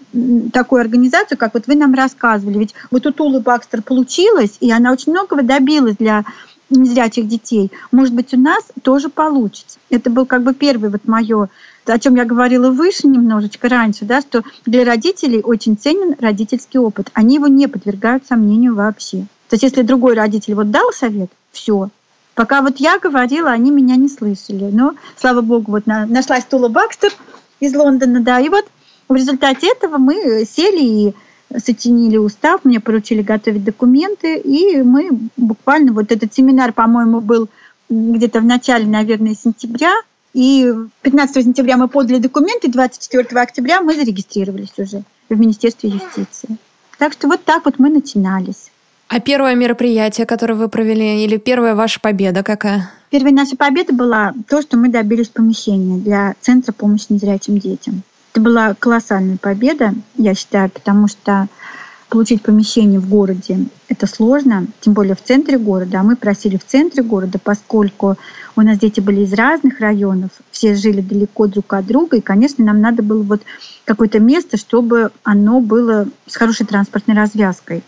такую 0.50 0.80
организацию, 0.80 1.36
как 1.36 1.52
вот 1.52 1.66
вы 1.66 1.74
нам 1.74 1.92
рассказывали. 1.92 2.60
Ведь 2.60 2.74
вот 2.90 3.04
у 3.04 3.12
Тулы 3.12 3.40
Бакстер 3.40 3.82
получилось, 3.82 4.56
и 4.60 4.72
она 4.72 4.90
очень 4.90 5.12
многого 5.12 5.42
добилась 5.42 5.98
для 5.98 6.24
незрячих 6.70 7.28
детей. 7.28 7.70
Может 7.92 8.14
быть, 8.14 8.32
у 8.32 8.40
нас 8.40 8.64
тоже 8.82 9.10
получится. 9.10 9.78
Это 9.90 10.08
был 10.08 10.24
как 10.24 10.42
бы 10.42 10.54
первый 10.54 10.88
вот 10.88 11.06
мое, 11.06 11.50
о 11.84 11.98
чем 11.98 12.14
я 12.14 12.24
говорила 12.24 12.70
выше 12.70 13.06
немножечко 13.06 13.68
раньше, 13.68 14.06
да, 14.06 14.22
что 14.22 14.44
для 14.64 14.86
родителей 14.86 15.42
очень 15.42 15.76
ценен 15.76 16.16
родительский 16.18 16.80
опыт. 16.80 17.10
Они 17.12 17.34
его 17.34 17.48
не 17.48 17.66
подвергают 17.66 18.24
сомнению 18.26 18.76
вообще. 18.76 19.26
То 19.50 19.56
есть 19.56 19.64
если 19.64 19.82
другой 19.82 20.14
родитель 20.14 20.54
вот 20.54 20.70
дал 20.70 20.90
совет, 20.94 21.30
все, 21.52 21.90
Пока 22.34 22.62
вот 22.62 22.78
я 22.78 22.98
говорила, 22.98 23.50
они 23.50 23.70
меня 23.70 23.96
не 23.96 24.08
слышали. 24.08 24.70
Но, 24.70 24.94
слава 25.16 25.40
богу, 25.40 25.72
вот 25.72 25.86
на, 25.86 26.06
нашлась 26.06 26.44
Тула 26.44 26.68
Бакстер 26.68 27.12
из 27.60 27.74
Лондона, 27.74 28.20
да. 28.20 28.40
И 28.40 28.48
вот 28.48 28.66
в 29.08 29.14
результате 29.14 29.68
этого 29.68 29.98
мы 29.98 30.44
сели 30.44 30.82
и 30.82 31.14
сочинили 31.58 32.16
устав, 32.16 32.64
мне 32.64 32.80
поручили 32.80 33.22
готовить 33.22 33.64
документы, 33.64 34.38
и 34.38 34.82
мы 34.82 35.10
буквально, 35.36 35.92
вот 35.92 36.12
этот 36.12 36.32
семинар, 36.32 36.72
по-моему, 36.72 37.20
был 37.20 37.48
где-то 37.88 38.40
в 38.40 38.44
начале, 38.44 38.86
наверное, 38.86 39.34
сентября, 39.34 39.92
и 40.32 40.72
15 41.02 41.44
сентября 41.44 41.76
мы 41.76 41.88
подали 41.88 42.18
документы, 42.18 42.70
24 42.70 43.40
октября 43.40 43.80
мы 43.80 43.96
зарегистрировались 43.96 44.72
уже 44.78 45.02
в 45.28 45.38
Министерстве 45.38 45.90
юстиции. 45.90 46.56
Так 46.98 47.14
что 47.14 47.26
вот 47.26 47.42
так 47.44 47.64
вот 47.64 47.78
мы 47.78 47.90
начинались. 47.90 48.70
А 49.12 49.18
первое 49.18 49.56
мероприятие, 49.56 50.24
которое 50.24 50.54
вы 50.54 50.68
провели, 50.68 51.24
или 51.24 51.36
первая 51.36 51.74
ваша 51.74 51.98
победа 51.98 52.44
какая? 52.44 52.92
Первая 53.10 53.34
наша 53.34 53.56
победа 53.56 53.92
была 53.92 54.32
то, 54.48 54.62
что 54.62 54.76
мы 54.76 54.88
добились 54.88 55.26
помещения 55.26 55.98
для 55.98 56.36
Центра 56.40 56.72
помощи 56.72 57.06
незрячим 57.08 57.58
детям. 57.58 58.02
Это 58.32 58.40
была 58.40 58.74
колоссальная 58.74 59.36
победа, 59.36 59.94
я 60.14 60.36
считаю, 60.36 60.70
потому 60.70 61.08
что 61.08 61.48
получить 62.08 62.42
помещение 62.42 63.00
в 63.00 63.08
городе– 63.08 63.66
это 63.88 64.06
сложно, 64.06 64.68
тем 64.80 64.92
более 64.92 65.16
в 65.16 65.24
центре 65.24 65.58
города. 65.58 65.98
А 65.98 66.02
мы 66.04 66.14
просили 66.14 66.56
в 66.56 66.64
центре 66.64 67.02
города, 67.02 67.40
поскольку 67.42 68.16
у 68.54 68.60
нас 68.60 68.78
дети 68.78 69.00
были 69.00 69.22
из 69.22 69.32
разных 69.32 69.80
районов, 69.80 70.30
все 70.52 70.76
жили 70.76 71.00
далеко 71.00 71.48
друг 71.48 71.72
от 71.72 71.84
друга, 71.84 72.18
и, 72.18 72.20
конечно, 72.20 72.64
нам 72.64 72.80
надо 72.80 73.02
было 73.02 73.24
вот 73.24 73.42
какое-то 73.84 74.20
место, 74.20 74.56
чтобы 74.56 75.10
оно 75.24 75.60
было 75.60 76.06
с 76.28 76.36
хорошей 76.36 76.64
транспортной 76.64 77.16
развязкой. 77.16 77.82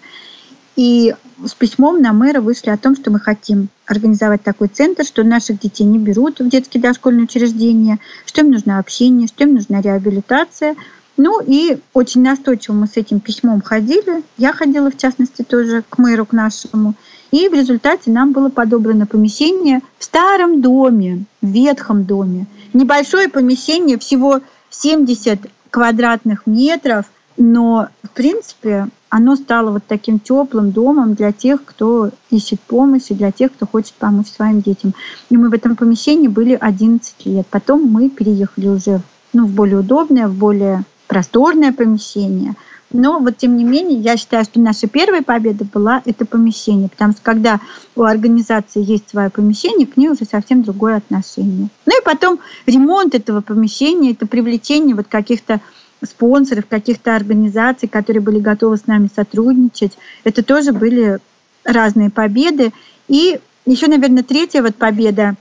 И 0.77 1.15
с 1.45 1.55
письмом 1.55 2.01
на 2.01 2.13
мэра 2.13 2.41
вышли 2.41 2.71
о 2.71 2.79
том, 2.79 2.97
что 2.97 3.11
мы 3.11 3.21
хотим 3.21 3.69
организовать 3.87 4.43
такой 4.43 4.69
центр, 4.69 5.05
что 5.05 5.23
наших 5.23 5.61
детей 5.61 5.85
не 5.85 5.99
берут 5.99 6.41
в 6.41 6.49
детские 6.49 6.83
дошкольные 6.83 7.25
учреждения, 7.25 7.99
что 8.25 8.41
им 8.41 8.51
нужно 8.51 8.79
общение, 8.79 9.29
что 9.29 9.45
им 9.45 9.55
нужна 9.55 9.81
реабилитация. 9.83 10.77
Ну 11.19 11.41
и 11.45 11.79
очень 11.93 12.23
настойчиво 12.23 12.75
мы 12.75 12.87
с 12.87 12.97
этим 12.97 13.21
письмом 13.21 13.61
ходили. 13.61 14.23
Я 14.39 14.53
ходила, 14.55 14.91
в 14.91 14.97
частности, 14.97 15.43
тоже 15.43 15.85
к 15.89 15.99
мэру, 15.99 16.25
к 16.25 16.33
нашему. 16.33 16.95
И 17.31 17.49
в 17.49 17.55
результате 17.55 18.11
нам 18.11 18.33
было 18.33 18.49
подобрано 18.49 19.07
помещение 19.07 19.81
в 19.99 20.05
старом 20.05 20.63
доме, 20.63 21.25
в 21.43 21.47
ветхом 21.49 22.05
доме. 22.05 22.47
Небольшое 22.73 23.29
помещение, 23.29 23.99
всего 23.99 24.41
70 24.71 25.51
квадратных 25.71 26.47
метров, 26.47 27.07
но, 27.43 27.89
в 28.05 28.11
принципе, 28.11 28.87
оно 29.09 29.35
стало 29.35 29.73
вот 29.73 29.83
таким 29.89 30.21
теплым 30.21 30.71
домом 30.71 31.15
для 31.15 31.33
тех, 31.33 31.65
кто 31.65 32.11
ищет 32.31 32.61
помощь, 32.61 33.11
и 33.11 33.15
для 33.15 33.33
тех, 33.33 33.53
кто 33.53 33.67
хочет 33.67 33.95
помочь 33.95 34.29
своим 34.29 34.61
детям. 34.61 34.95
И 35.29 35.37
мы 35.37 35.51
в 35.51 35.53
этом 35.53 35.75
помещении 35.75 36.29
были 36.29 36.57
11 36.59 37.27
лет. 37.27 37.47
Потом 37.49 37.83
мы 37.83 38.11
переехали 38.11 38.69
уже 38.69 39.01
ну, 39.33 39.47
в 39.47 39.51
более 39.51 39.81
удобное, 39.81 40.29
в 40.29 40.35
более 40.35 40.85
просторное 41.09 41.73
помещение. 41.73 42.55
Но 42.93 43.19
вот 43.19 43.39
тем 43.39 43.57
не 43.57 43.65
менее, 43.65 43.99
я 43.99 44.17
считаю, 44.17 44.45
что 44.45 44.61
наша 44.61 44.87
первая 44.87 45.23
победа 45.23 45.65
была 45.65 46.01
это 46.05 46.25
помещение, 46.25 46.89
потому 46.89 47.13
что 47.13 47.23
когда 47.23 47.59
у 47.97 48.03
организации 48.03 48.85
есть 48.85 49.11
свое 49.11 49.31
помещение, 49.31 49.89
к 49.89 49.97
ней 49.97 50.11
уже 50.11 50.27
совсем 50.27 50.63
другое 50.63 50.99
отношение. 50.99 51.71
Ну 51.87 52.01
и 52.01 52.05
потом 52.05 52.39
ремонт 52.67 53.17
этого 53.17 53.41
помещения, 53.41 54.13
это 54.13 54.27
привлечение 54.27 54.95
вот 54.95 55.09
каких-то 55.09 55.61
спонсоров, 56.05 56.67
каких-то 56.69 57.15
организаций, 57.15 57.89
которые 57.89 58.23
были 58.23 58.39
готовы 58.41 58.77
с 58.77 58.87
нами 58.87 59.09
сотрудничать. 59.15 59.99
Это 60.25 60.43
тоже 60.43 60.73
были 60.73 61.19
разные 61.65 62.11
победы. 62.11 62.73
И 63.09 63.41
еще, 63.67 63.87
наверное, 63.87 64.23
третья 64.23 64.63
вот 64.63 64.77
победа, 64.77 65.37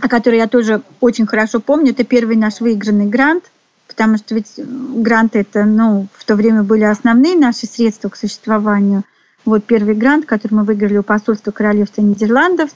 о 0.00 0.08
которой 0.08 0.38
я 0.38 0.46
тоже 0.46 0.82
очень 1.00 1.26
хорошо 1.26 1.60
помню, 1.60 1.90
это 1.90 2.04
первый 2.04 2.36
наш 2.36 2.60
выигранный 2.60 3.06
грант, 3.06 3.44
потому 3.88 4.16
что 4.16 4.34
ведь 4.34 4.52
гранты 4.56 5.40
это, 5.40 5.64
ну, 5.64 6.06
в 6.14 6.24
то 6.24 6.36
время 6.36 6.62
были 6.62 6.84
основные 6.84 7.36
наши 7.36 7.66
средства 7.66 8.08
к 8.08 8.16
существованию. 8.16 9.02
Вот 9.44 9.64
первый 9.64 9.94
грант, 9.94 10.26
который 10.26 10.54
мы 10.54 10.64
выиграли 10.64 10.98
у 10.98 11.02
посольства 11.02 11.50
Королевства 11.50 12.02
Нидерландов, 12.02 12.70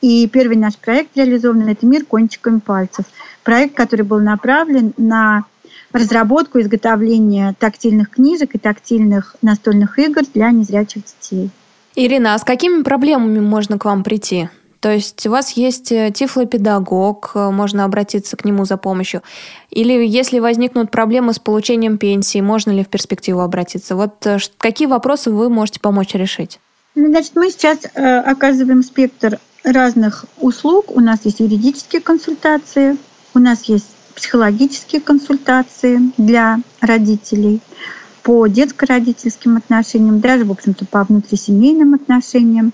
и 0.00 0.28
первый 0.28 0.56
наш 0.56 0.76
проект 0.76 1.16
реализованный– 1.16 1.72
это 1.74 1.86
«Мир 1.86 2.04
кончиками 2.04 2.60
пальцев». 2.60 3.04
Проект, 3.42 3.74
который 3.74 4.02
был 4.02 4.20
направлен 4.20 4.92
на 4.96 5.44
разработку, 5.92 6.60
изготовление 6.60 7.54
тактильных 7.58 8.10
книжек 8.10 8.54
и 8.54 8.58
тактильных 8.58 9.36
настольных 9.42 9.98
игр 9.98 10.22
для 10.34 10.50
незрячих 10.50 11.02
детей. 11.04 11.50
Ирина, 11.96 12.34
а 12.34 12.38
с 12.38 12.44
какими 12.44 12.82
проблемами 12.82 13.40
можно 13.40 13.78
к 13.78 13.84
вам 13.84 14.04
прийти? 14.04 14.48
То 14.80 14.92
есть 14.92 15.26
у 15.26 15.30
вас 15.30 15.50
есть 15.52 15.90
э, 15.90 16.12
тифлопедагог, 16.14 17.32
э, 17.34 17.50
можно 17.50 17.84
обратиться 17.84 18.36
к 18.36 18.44
нему 18.44 18.64
за 18.64 18.76
помощью. 18.76 19.22
Или 19.70 20.06
если 20.06 20.38
возникнут 20.38 20.92
проблемы 20.92 21.32
с 21.32 21.40
получением 21.40 21.98
пенсии, 21.98 22.40
можно 22.40 22.70
ли 22.70 22.84
в 22.84 22.88
перспективу 22.88 23.40
обратиться? 23.40 23.96
Вот 23.96 24.24
э, 24.26 24.38
какие 24.58 24.86
вопросы 24.86 25.32
вы 25.32 25.48
можете 25.48 25.80
помочь 25.80 26.14
решить? 26.14 26.60
Ну, 26.94 27.08
значит, 27.08 27.32
мы 27.34 27.50
сейчас 27.50 27.78
э, 27.94 28.18
оказываем 28.20 28.84
спектр 28.84 29.40
разных 29.64 30.26
услуг. 30.38 30.96
У 30.96 31.00
нас 31.00 31.20
есть 31.24 31.40
юридические 31.40 32.00
консультации, 32.00 32.96
у 33.34 33.40
нас 33.40 33.64
есть 33.64 33.86
психологические 34.18 35.00
консультации 35.00 36.12
для 36.16 36.58
родителей 36.80 37.60
по 38.24 38.48
детско-родительским 38.48 39.56
отношениям, 39.56 40.18
даже, 40.18 40.44
в 40.44 40.50
общем-то, 40.50 40.84
по 40.86 41.04
внутрисемейным 41.04 41.94
отношениям. 41.94 42.72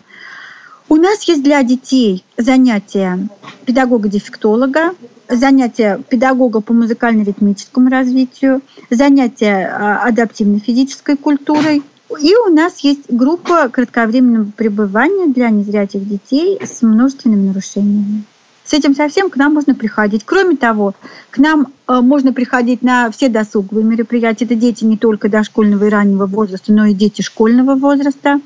У 0.89 0.97
нас 0.97 1.23
есть 1.25 1.43
для 1.43 1.63
детей 1.63 2.25
занятия 2.39 3.29
педагога-дефектолога, 3.67 4.95
занятия 5.29 6.01
педагога 6.09 6.63
по 6.63 6.73
музыкально-ритмическому 6.73 7.91
развитию, 7.91 8.63
занятия 8.89 9.69
а, 9.69 10.03
адаптивной 10.07 10.61
физической 10.61 11.17
культурой. 11.17 11.83
И 12.21 12.35
у 12.37 12.49
нас 12.49 12.81
есть 12.81 13.11
группа 13.11 13.69
кратковременного 13.69 14.51
пребывания 14.51 15.27
для 15.27 15.51
незрячих 15.51 16.09
детей 16.09 16.59
с 16.65 16.81
множественными 16.81 17.49
нарушениями. 17.49 18.25
С 18.65 18.73
этим 18.73 18.95
совсем 18.95 19.29
к 19.29 19.37
нам 19.37 19.55
можно 19.55 19.75
приходить. 19.75 20.23
Кроме 20.25 20.57
того, 20.57 20.95
к 21.31 21.39
нам 21.39 21.69
э, 21.87 22.01
можно 22.01 22.33
приходить 22.33 22.83
на 22.83 23.11
все 23.11 23.29
досуговые 23.29 23.85
мероприятия. 23.85 24.47
Это 24.47 24.55
дети 24.55 24.85
не 24.85 24.97
только 24.97 25.29
дошкольного 25.29 25.85
и 25.85 25.91
раннего 25.91 26.27
возраста, 26.27 26.73
но 26.73 26.87
и 26.87 26.95
дети 26.95 27.21
школьного 27.21 27.75
возраста. 27.75 28.41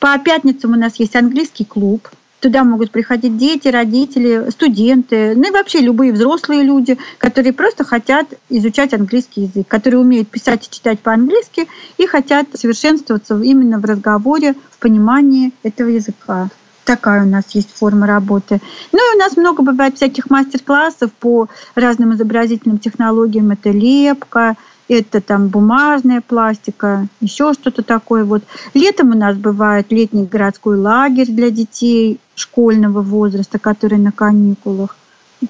По 0.00 0.18
пятницам 0.18 0.72
у 0.72 0.76
нас 0.76 0.96
есть 0.96 1.14
английский 1.14 1.64
клуб. 1.64 2.08
Туда 2.40 2.64
могут 2.64 2.90
приходить 2.90 3.36
дети, 3.36 3.68
родители, 3.68 4.50
студенты, 4.50 5.34
ну 5.36 5.48
и 5.48 5.52
вообще 5.52 5.80
любые 5.80 6.10
взрослые 6.10 6.62
люди, 6.62 6.96
которые 7.18 7.52
просто 7.52 7.84
хотят 7.84 8.28
изучать 8.48 8.94
английский 8.94 9.42
язык, 9.42 9.68
которые 9.68 10.00
умеют 10.00 10.28
писать 10.30 10.66
и 10.66 10.74
читать 10.74 11.00
по-английски 11.00 11.68
и 11.98 12.06
хотят 12.06 12.46
совершенствоваться 12.54 13.38
именно 13.42 13.78
в 13.78 13.84
разговоре, 13.84 14.54
в 14.70 14.78
понимании 14.78 15.52
этого 15.62 15.88
языка 15.88 16.48
такая 16.84 17.24
у 17.24 17.28
нас 17.28 17.44
есть 17.50 17.72
форма 17.72 18.06
работы. 18.06 18.60
Ну 18.92 18.98
и 18.98 19.16
у 19.16 19.18
нас 19.18 19.36
много 19.36 19.62
бывает 19.62 19.96
всяких 19.96 20.30
мастер-классов 20.30 21.12
по 21.12 21.48
разным 21.74 22.14
изобразительным 22.14 22.78
технологиям. 22.78 23.50
Это 23.50 23.70
лепка, 23.70 24.56
это 24.88 25.20
там 25.20 25.48
бумажная 25.48 26.20
пластика, 26.20 27.06
еще 27.20 27.52
что-то 27.52 27.82
такое. 27.82 28.24
Вот. 28.24 28.42
Летом 28.74 29.10
у 29.10 29.14
нас 29.14 29.36
бывает 29.36 29.86
летний 29.90 30.24
городской 30.24 30.76
лагерь 30.76 31.30
для 31.30 31.50
детей 31.50 32.18
школьного 32.34 33.00
возраста, 33.02 33.58
которые 33.58 34.00
на 34.00 34.12
каникулах. 34.12 34.96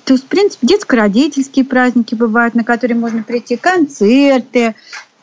То 0.05 0.13
есть, 0.15 0.25
в 0.25 0.29
принципе, 0.29 0.67
детско-родительские 0.67 1.65
праздники 1.65 2.15
бывают, 2.15 2.55
на 2.55 2.65
которые 2.65 2.97
можно 2.97 3.23
прийти, 3.23 3.57
концерты, 3.57 4.75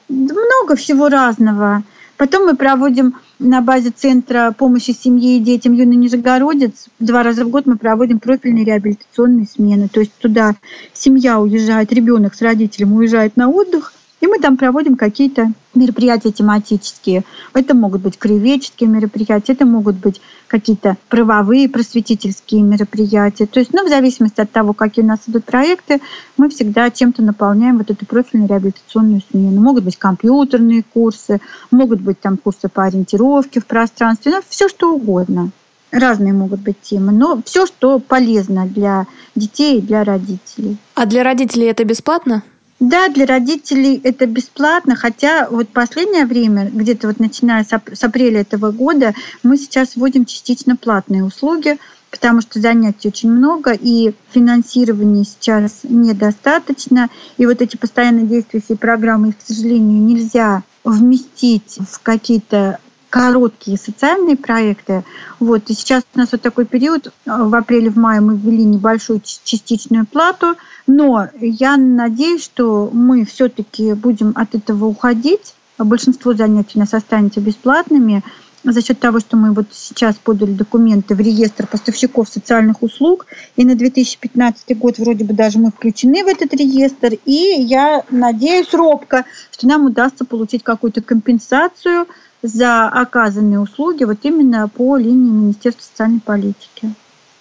много 0.10 0.76
всего 0.76 1.10
разного. 1.10 1.84
Потом 2.18 2.46
мы 2.46 2.56
проводим 2.56 3.16
на 3.38 3.62
базе 3.62 3.92
Центра 3.92 4.52
помощи 4.58 4.92
семье 4.92 5.38
и 5.38 5.40
детям 5.40 5.74
Юный 5.74 5.96
Нижегородец. 5.96 6.88
Два 7.00 7.22
раза 7.22 7.46
в 7.46 7.50
год 7.50 7.68
мы 7.68 7.78
проводим 7.78 8.20
профильные 8.20 8.66
реабилитационные 8.66 9.46
смены. 9.46 9.88
То 9.88 10.00
есть 10.00 10.14
туда 10.18 10.56
семья 10.94 11.40
уезжает, 11.40 11.94
ребенок 11.94 12.34
с 12.34 12.42
родителем 12.42 12.94
уезжает 12.94 13.38
на 13.38 13.50
отдых, 13.50 13.94
и 14.20 14.28
мы 14.28 14.40
там 14.40 14.58
проводим 14.58 14.96
какие-то 14.96 15.52
мероприятия 15.76 16.32
тематические. 16.32 17.24
Это 17.54 17.76
могут 17.76 18.02
быть 18.02 18.18
краеведческие 18.18 18.90
мероприятия, 18.90 19.54
это 19.54 19.66
могут 19.66 19.96
быть 19.96 20.22
какие-то 20.48 20.98
правовые 21.10 21.70
просветительские 21.70 22.64
мероприятия. 22.64 23.46
То 23.46 23.60
есть, 23.60 23.74
ну, 23.74 23.86
в 23.86 23.90
зависимости 23.90 24.42
от 24.42 24.52
того, 24.52 24.74
какие 24.74 25.06
у 25.06 25.08
нас 25.08 25.20
идут 25.28 25.46
проекты, 25.46 26.02
мы 26.38 26.50
всегда 26.50 26.90
чем-то 26.90 27.22
наполняем 27.22 27.78
вот 27.78 27.92
эту 27.92 28.06
профильную 28.06 28.50
реабилитационную 28.50 29.22
смену. 29.30 29.62
Могут 29.62 29.84
быть 29.84 29.98
компьютерные 29.98 30.84
курсы, 30.84 31.40
могут 31.70 32.02
быть 32.02 32.20
там 32.20 32.38
курсы 32.38 32.70
по 32.70 32.86
ориентировке 32.86 33.60
в 33.60 33.66
пространстве, 33.68 34.32
ну, 34.32 34.42
все 34.48 34.68
что 34.68 34.94
угодно. 34.94 35.52
Разные 35.92 36.34
могут 36.34 36.60
быть 36.60 36.82
темы, 36.82 37.14
но 37.14 37.42
все, 37.46 37.66
что 37.66 38.00
полезно 38.00 38.66
для 38.66 39.06
детей 39.36 39.78
и 39.78 39.82
для 39.82 40.04
родителей. 40.04 40.78
А 40.96 41.06
для 41.06 41.24
родителей 41.24 41.68
это 41.68 41.86
бесплатно? 41.86 42.44
Да, 42.80 43.10
для 43.10 43.26
родителей 43.26 44.00
это 44.04 44.28
бесплатно, 44.28 44.96
хотя 44.96 45.48
вот 45.50 45.70
последнее 45.70 46.26
время, 46.28 46.70
где-то 46.72 47.08
вот 47.08 47.20
начиная 47.20 47.64
с, 47.64 47.74
ап- 47.74 47.96
с 47.96 48.04
апреля 48.04 48.42
этого 48.42 48.72
года, 48.72 49.16
мы 49.42 49.58
сейчас 49.58 49.96
вводим 49.96 50.26
частично 50.26 50.76
платные 50.76 51.24
услуги, 51.24 51.80
потому 52.12 52.42
что 52.42 52.60
занятий 52.60 53.08
очень 53.08 53.32
много, 53.32 53.72
и 53.74 54.14
финансирования 54.32 55.24
сейчас 55.24 55.80
недостаточно. 55.84 57.10
И 57.38 57.48
вот 57.48 57.64
эти 57.64 57.78
постоянно 57.78 58.22
действующие 58.22 58.78
программы, 58.78 59.30
их, 59.30 59.38
к 59.40 59.42
сожалению, 59.42 60.00
нельзя 60.04 60.62
вместить 60.84 61.80
в 61.80 62.00
какие-то 62.04 62.78
короткие 63.10 63.78
социальные 63.78 64.36
проекты. 64.36 65.04
Вот. 65.40 65.70
И 65.70 65.74
сейчас 65.74 66.04
у 66.14 66.20
нас 66.20 66.32
вот 66.32 66.42
такой 66.42 66.66
период, 66.66 67.12
в 67.26 67.56
апреле, 67.56 67.90
в 67.90 67.98
мае 67.98 68.22
мы 68.22 68.38
ввели 68.38 68.64
небольшую 68.64 69.22
частичную 69.22 70.06
плату, 70.06 70.56
но 70.88 71.28
я 71.40 71.78
надеюсь, 71.78 72.44
что 72.44 72.90
мы 72.92 73.26
все-таки 73.26 73.94
будем 73.94 74.34
от 74.36 74.56
этого 74.56 74.86
уходить. 74.86 75.54
Большинство 75.78 76.34
занятий 76.34 76.74
у 76.76 76.80
нас 76.80 76.94
останется 76.94 77.40
бесплатными 77.40 78.24
за 78.64 78.82
счет 78.82 79.00
того, 79.00 79.20
что 79.20 79.38
мы 79.38 79.54
вот 79.54 79.68
сейчас 79.72 80.16
подали 80.16 80.52
документы 80.52 81.16
в 81.16 81.20
реестр 81.20 81.68
поставщиков 81.68 82.28
социальных 82.28 82.82
услуг, 82.82 83.28
и 83.56 83.64
на 83.64 83.76
2015 83.76 84.78
год 84.78 84.98
вроде 84.98 85.24
бы 85.24 85.34
даже 85.34 85.60
мы 85.60 85.70
включены 85.70 86.24
в 86.24 86.28
этот 86.28 86.54
реестр, 86.54 87.14
и 87.26 87.62
я 87.62 88.04
надеюсь 88.10 88.74
робко, 88.74 89.26
что 89.52 89.68
нам 89.68 89.86
удастся 89.86 90.26
получить 90.26 90.64
какую-то 90.64 91.02
компенсацию– 91.02 92.08
за 92.42 92.88
оказанные 92.88 93.60
услуги 93.60 94.04
вот 94.04 94.20
именно 94.24 94.68
по 94.68 94.98
линии 94.98 95.30
Министерства 95.30 95.84
социальной 95.84 96.20
политики. 96.20 96.94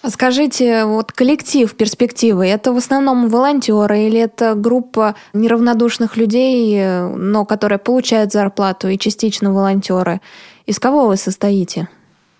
Скажите, 0.09 0.85
вот 0.85 1.11
коллектив 1.11 1.75
перспективы, 1.75 2.47
это 2.47 2.71
в 2.71 2.77
основном 2.77 3.27
волонтеры 3.27 4.07
или 4.07 4.19
это 4.19 4.55
группа 4.55 5.15
неравнодушных 5.33 6.15
людей, 6.15 6.81
но 7.15 7.43
которые 7.43 7.77
получают 7.77 8.31
зарплату 8.31 8.87
и 8.87 8.97
частично 8.97 9.51
волонтеры? 9.51 10.21
Из 10.65 10.79
кого 10.79 11.07
вы 11.07 11.17
состоите? 11.17 11.89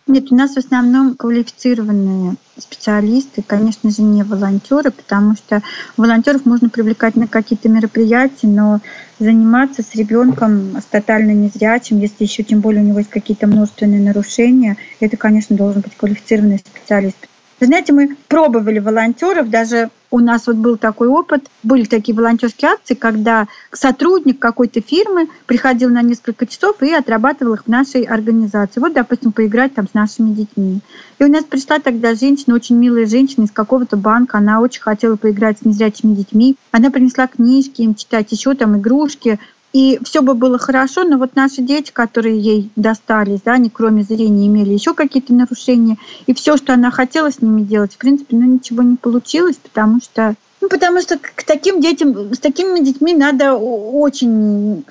Нет, 0.08 0.32
у 0.32 0.36
нас 0.36 0.53
в 0.53 0.58
основном 0.58 1.15
квалифицированные 1.15 2.36
специалисты, 2.58 3.43
конечно 3.45 3.91
же, 3.91 4.01
не 4.01 4.23
волонтеры, 4.23 4.89
потому 4.91 5.36
что 5.36 5.62
волонтеров 5.97 6.45
можно 6.45 6.69
привлекать 6.69 7.17
на 7.17 7.27
какие-то 7.27 7.67
мероприятия, 7.67 8.47
но 8.47 8.80
заниматься 9.19 9.84
с 9.84 9.93
ребенком 9.95 10.77
с 10.77 10.86
тотально 10.86 11.32
незрячим, 11.32 11.99
если 11.99 12.23
еще 12.23 12.43
тем 12.43 12.62
более 12.62 12.82
у 12.84 12.88
него 12.88 12.99
есть 12.99 13.10
какие-то 13.10 13.47
множественные 13.47 13.99
нарушения, 13.99 14.77
это, 15.01 15.17
конечно, 15.17 15.58
должен 15.58 15.82
быть 15.82 15.97
квалифицированный 15.97 16.60
специалист. 16.60 17.17
Знаете, 17.60 17.91
мы 17.91 18.15
пробовали 18.28 18.78
волонтеров, 18.80 19.50
даже 19.50 19.89
у 20.12 20.20
нас 20.20 20.48
вот 20.48 20.56
был 20.58 20.78
такой 20.78 21.08
опыт, 21.08 21.48
были 21.63 21.84
такие 21.84 22.15
волонтерские 22.15 22.72
акции, 22.72 22.93
когда 22.93 23.48
сотрудник 23.72 24.39
какой-то 24.39 24.80
фирмы 24.80 25.28
приходил 25.48 25.89
на 25.89 26.02
несколько 26.02 26.46
часов 26.46 26.82
и 26.82 26.93
отрабатывал 26.93 27.56
их 27.56 27.63
в 27.63 27.67
нашей 27.67 28.04
организации. 28.04 28.80
Вот, 28.80 28.93
допустим, 28.93 29.32
поиграть 29.32 29.74
там 29.74 29.88
с 29.88 29.93
нашими 29.93 30.34
детьми. 30.34 30.80
И 31.20 31.24
у 31.24 31.28
нас 31.28 31.43
пришла 31.43 31.80
тогда 31.80 32.13
женщина, 32.15 32.56
очень 32.56 32.78
милая 32.78 33.06
женщина 33.06 33.46
из 33.46 33.52
какого-то 33.52 33.98
банка, 33.98 34.38
она 34.38 34.62
очень 34.62 34.82
хотела 34.82 35.15
поиграть 35.15 35.60
с 35.60 35.65
незрячими 35.65 36.13
детьми. 36.13 36.56
Она 36.72 36.89
принесла 36.91 37.28
книжки 37.28 37.82
им 37.82 37.96
читать, 37.96 38.32
еще 38.32 38.54
там 38.54 38.78
игрушки, 38.78 39.39
и 39.73 39.99
все 40.03 40.21
бы 40.21 40.34
было 40.34 40.58
хорошо, 40.58 41.03
но 41.03 41.17
вот 41.17 41.36
наши 41.36 41.62
дети, 41.62 41.91
которые 41.91 42.39
ей 42.39 42.71
достались, 42.75 43.41
да, 43.41 43.53
они 43.53 43.69
кроме 43.69 44.03
зрения 44.03 44.47
имели 44.47 44.73
еще 44.73 44.93
какие-то 44.93 45.34
нарушения, 45.34 45.97
и 46.25 46.34
все, 46.34 46.58
что 46.58 46.73
она 46.73 46.91
хотела 46.91 47.32
с 47.32 47.41
ними 47.41 47.62
делать, 47.62 47.93
в 47.93 47.97
принципе, 47.97 48.36
ну 48.38 48.45
ничего 48.45 48.82
не 48.84 48.95
получилось, 48.95 49.58
потому 49.58 49.99
что 50.01 50.36
ну, 50.60 50.69
потому 50.69 51.01
что 51.01 51.19
к 51.19 51.43
таким 51.43 51.82
детям, 51.82 52.34
с 52.34 52.39
такими 52.39 52.84
детьми 52.84 53.13
надо 53.13 53.53
очень, 53.53 54.86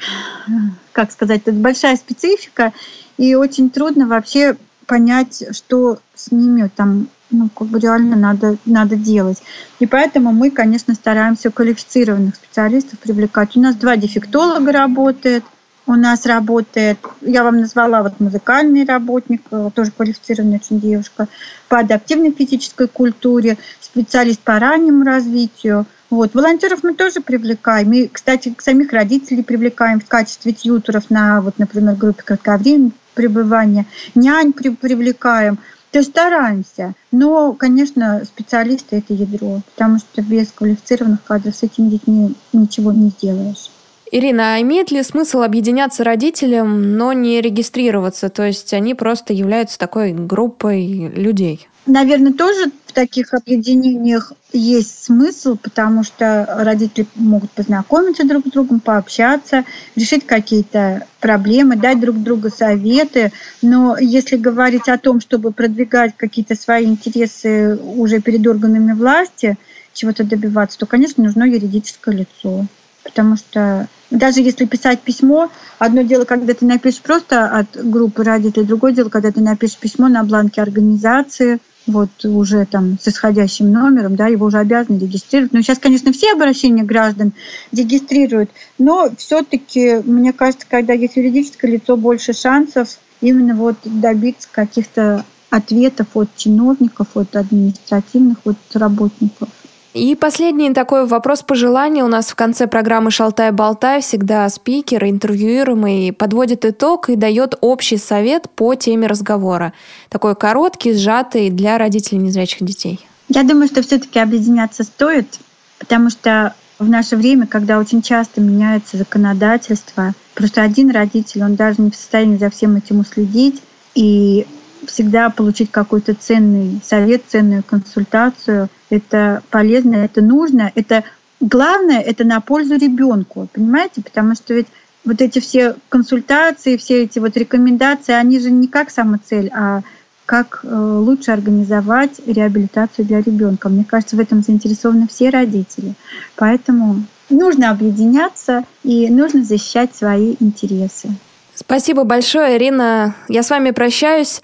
как 0.93 1.11
сказать, 1.11 1.43
это 1.45 1.53
большая 1.53 1.97
специфика, 1.97 2.73
и 3.19 3.35
очень 3.35 3.71
трудно 3.71 4.07
вообще 4.07 4.57
понять, 4.87 5.43
что 5.51 5.99
с 6.15 6.31
ними 6.31 6.71
там 6.75 7.09
ну, 7.31 7.49
как 7.49 7.69
бы 7.69 7.79
реально 7.79 8.17
надо, 8.17 8.57
надо 8.65 8.97
делать. 8.97 9.43
И 9.79 9.87
поэтому 9.87 10.33
мы, 10.33 10.51
конечно, 10.51 10.95
стараемся 10.95 11.51
квалифицированных 11.51 12.37
специалистов 12.37 12.99
привлекать. 12.99 13.57
У 13.57 13.61
нас 13.61 13.75
два 13.75 13.97
дефектолога 13.97 14.73
работает, 14.73 15.45
у 15.87 15.95
нас 15.95 16.27
работает, 16.27 16.99
я 17.21 17.45
вам 17.45 17.61
назвала 17.61 18.03
вот 18.03 18.19
музыкальный 18.19 18.85
работник, 18.85 19.43
э, 19.51 19.71
тоже 19.75 19.93
квалифицированная 19.93 20.59
очень 20.59 20.81
девушка, 20.81 21.29
по 21.69 21.79
адаптивной 21.79 22.33
физической 22.33 22.89
культуре, 22.89 23.57
специалист 23.81 24.41
по 24.41 24.59
раннему 24.59 25.05
развитию. 25.05 25.87
Вот. 26.11 26.35
Волонтеров 26.35 26.83
мы 26.83 26.95
тоже 26.95 27.21
привлекаем. 27.21 27.93
И, 27.93 28.09
кстати, 28.09 28.55
самих 28.59 28.93
родителей 28.93 29.43
привлекаем 29.43 30.01
в 30.01 30.07
качестве 30.07 30.53
тьютеров 30.53 31.11
на, 31.11 31.41
вот, 31.41 31.59
например, 31.59 31.95
группе 31.95 32.23
кратковременного 32.23 32.93
пребывания. 33.15 33.87
Нянь 34.15 34.53
привлекаем. 34.53 35.59
То 35.97 36.01
есть 36.01 36.11
стараемся. 36.11 36.93
Но, 37.11 37.55
конечно, 37.55 38.23
специалисты– 38.27 38.97
это 38.99 39.15
ядро, 39.15 39.63
потому 39.75 39.97
что 39.99 40.21
без 40.21 40.53
квалифицированных 40.53 41.25
кадров 41.25 41.57
с 41.57 41.63
этими 41.63 41.89
детьми 41.89 42.35
ничего 42.53 42.93
не 42.93 43.09
сделаешь. 43.09 43.71
Ирина, 44.13 44.57
а 44.57 44.61
имеет 44.61 44.91
ли 44.91 45.03
смысл 45.03 45.41
объединяться 45.41 46.05
родителям, 46.05 46.99
но 46.99 47.15
не 47.15 47.41
регистрироваться? 47.41 48.29
То 48.29 48.43
есть 48.43 48.75
они 48.75 48.93
просто 48.93 49.33
являются 49.33 49.79
такой 49.79 50.13
группой 50.13 50.87
людей? 51.17 51.67
Наверное, 51.87 52.35
тоже 52.35 52.71
таких 52.97 53.35
объединениях 53.35 54.33
есть 54.55 55.05
смысл, 55.05 55.59
потому 55.63 56.03
что 56.03 56.47
родители 56.49 57.07
могут 57.15 57.51
познакомиться 57.51 58.27
друг 58.27 58.47
с 58.47 58.51
другом, 58.51 58.81
пообщаться, 58.81 59.67
решить 59.97 60.27
какие-то 60.27 61.07
проблемы, 61.21 61.77
дать 61.77 62.01
друг 62.01 62.17
другу 62.17 62.49
советы. 62.49 63.33
Но 63.61 63.99
если 63.99 64.39
говорить 64.39 64.89
о 64.89 64.97
том, 64.97 65.21
чтобы 65.21 65.53
продвигать 65.53 66.17
какие-то 66.17 66.55
свои 66.55 66.87
интересы 66.87 67.77
уже 67.77 68.23
перед 68.23 68.47
органами 68.47 68.95
власти, 68.95 69.59
чего-то 69.93 70.25
добиваться, 70.25 70.79
то, 70.79 70.87
конечно, 70.87 71.23
нужно 71.23 71.45
юридическое 71.45 72.15
лицо. 72.15 72.65
Потому 73.05 73.37
что 73.37 73.89
даже 74.11 74.41
если 74.41 74.65
писать 74.65 75.01
письмо, 75.03 75.51
одно 75.79 76.01
дело, 76.01 76.25
когда 76.25 76.55
ты 76.55 76.65
напишешь 76.65 77.03
просто 77.03 77.45
от 77.45 77.77
группы 77.77 78.25
родителей, 78.25 78.65
другое 78.65 78.93
дело, 78.93 79.11
когда 79.11 79.33
ты 79.33 79.43
напишешь 79.43 79.77
письмо 79.77 80.09
на 80.09 80.25
бланке 80.25 80.63
организации, 80.63 81.59
вот 81.87 82.25
уже 82.25 82.67
там 82.67 82.99
с 83.01 83.09
исходящим 83.09 83.71
номером, 83.71 84.17
да, 84.17 84.27
его 84.27 84.47
уже 84.47 84.59
обязаны 84.59 84.99
регистрировать. 84.99 85.53
Но 85.53 85.63
сейчас, 85.63 85.79
конечно, 85.79 86.13
все 86.13 86.33
обращения 86.33 86.83
граждан 86.83 87.33
регистрируют, 87.73 88.51
но 88.79 89.11
все-таки, 89.17 90.01
мне 90.05 90.33
кажется, 90.33 90.67
когда 90.69 90.93
есть 90.93 91.17
юридическое 91.17 91.71
лицо, 91.71 91.97
больше 91.97 92.33
шансов 92.33 92.99
именно 93.21 93.55
вот 93.55 93.77
добиться 93.85 94.49
каких-то 94.51 95.25
ответов 95.51 96.09
от 96.15 96.29
чиновников, 96.37 97.09
от 97.15 97.35
административных, 97.37 98.39
от 98.45 98.57
работников. 98.75 99.49
И 99.97 100.15
последний 100.15 100.75
такой 100.75 101.07
вопрос 101.07 101.43
пожелания 101.43 102.05
у 102.05 102.07
нас 102.07 102.27
в 102.27 102.35
конце 102.35 102.67
программы 102.67 103.11
«Шалтай-болтай» 103.11 104.03
всегда 104.03 104.47
спикер, 104.51 105.03
интервьюируемый 105.07 106.13
подводит 106.13 106.67
итог 106.67 107.09
и 107.09 107.17
дает 107.17 107.55
общий 107.63 107.97
совет 107.97 108.51
по 108.51 108.75
теме 108.75 109.07
разговора. 109.07 109.73
Такой 110.11 110.37
короткий, 110.37 110.93
сжатый 110.93 111.49
для 111.49 111.79
родителей 111.79 112.19
незрячих 112.19 112.63
детей. 112.63 113.07
Я 113.31 113.43
думаю, 113.43 113.69
что 113.69 113.81
все-таки 113.81 114.19
объединяться 114.19 114.85
стоит, 114.85 115.39
потому 115.79 116.11
что 116.11 116.53
в 116.79 116.87
наше 116.87 117.17
время, 117.17 117.47
когда 117.47 117.79
очень 117.79 118.03
часто 118.03 118.43
меняется 118.43 118.99
законодательство, 118.99 120.13
просто 120.35 120.61
один 120.61 120.91
родитель, 120.91 121.43
он 121.43 121.55
даже 121.55 121.81
не 121.81 121.91
в 121.91 121.97
состоянии 121.97 122.37
за 122.37 122.51
всем 122.51 122.77
этим 122.77 123.01
уследить, 123.01 123.63
и 123.95 124.47
всегда 124.87 125.31
получить 125.31 125.71
какой-то 125.71 126.15
ценный 126.15 126.81
совет, 126.85 127.23
ценную 127.29 127.63
консультацию. 127.63 128.69
Это 128.91 129.43
полезно, 129.51 129.97
это 129.97 130.23
нужно, 130.23 130.73
это 130.75 131.05
главное, 131.41 132.01
это 132.01 132.25
на 132.25 132.41
пользу 132.41 132.77
ребенку, 132.77 133.49
понимаете? 133.53 134.03
Потому 134.03 134.35
что 134.35 134.55
ведь 134.55 134.69
вот 135.05 135.21
эти 135.21 135.39
все 135.39 135.77
консультации, 135.89 136.77
все 136.77 137.05
эти 137.05 137.19
вот 137.19 137.37
рекомендации, 137.37 138.13
они 138.13 138.41
же 138.41 138.51
не 138.51 138.69
как 138.69 138.91
самоцель, 138.91 139.51
а 139.55 139.83
как 140.27 140.61
э, 140.65 140.69
лучше 140.69 141.31
организовать 141.31 142.21
реабилитацию 142.27 143.07
для 143.07 143.21
ребенка. 143.21 143.69
Мне 143.69 143.85
кажется, 143.85 144.17
в 144.17 144.21
этом 144.21 144.43
заинтересованы 144.43 145.07
все 145.07 145.31
родители. 145.31 145.95
Поэтому 146.35 147.05
нужно 147.31 147.71
объединяться 147.71 148.65
и 148.83 149.09
нужно 149.09 149.45
защищать 149.45 149.95
свои 149.95 150.35
интересы. 150.41 151.11
Спасибо 151.57 152.05
большое, 152.05 152.59
Ирина. 152.59 153.15
Я 153.29 153.43
с 153.43 153.51
вами 153.51 153.71
прощаюсь. 153.71 154.43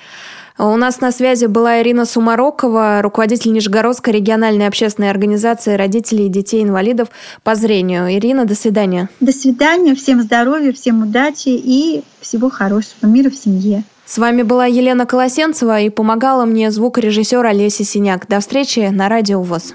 У 0.59 0.77
нас 0.77 1.01
на 1.01 1.13
связи 1.13 1.47
была 1.47 1.81
Ирина 1.81 2.05
Сумарокова, 2.05 3.01
руководитель 3.03 3.53
Нижегородской 3.53 4.13
региональной 4.15 4.67
общественной 4.67 5.11
организации 5.11 5.75
родителей 5.75 6.27
и 6.27 6.29
детей-инвалидов 6.29 7.09
по 7.43 7.55
зрению. 7.55 8.13
Ирина, 8.13 8.45
до 8.45 8.55
свидания. 8.55 9.09
До 9.21 9.33
свидания, 9.33 9.95
всем 9.95 10.23
здоровья, 10.23 10.73
всем 10.73 11.03
удачи 11.03 11.49
и 11.49 12.03
всего 12.21 12.51
хорошего, 12.51 13.07
мира 13.07 13.31
в 13.31 13.35
семье. 13.35 13.85
С 14.05 14.19
вами 14.19 14.43
была 14.43 14.67
Елена 14.67 15.07
Колосенцева 15.07 15.81
и 15.81 15.91
помогала 15.91 16.45
мне 16.45 16.71
звукорежиссер 16.71 17.45
Олеся 17.45 17.85
Синяк. 17.85 18.27
До 18.29 18.41
встречи 18.41 18.89
на 18.91 19.09
Радио 19.09 19.43
ВОЗ. 19.43 19.75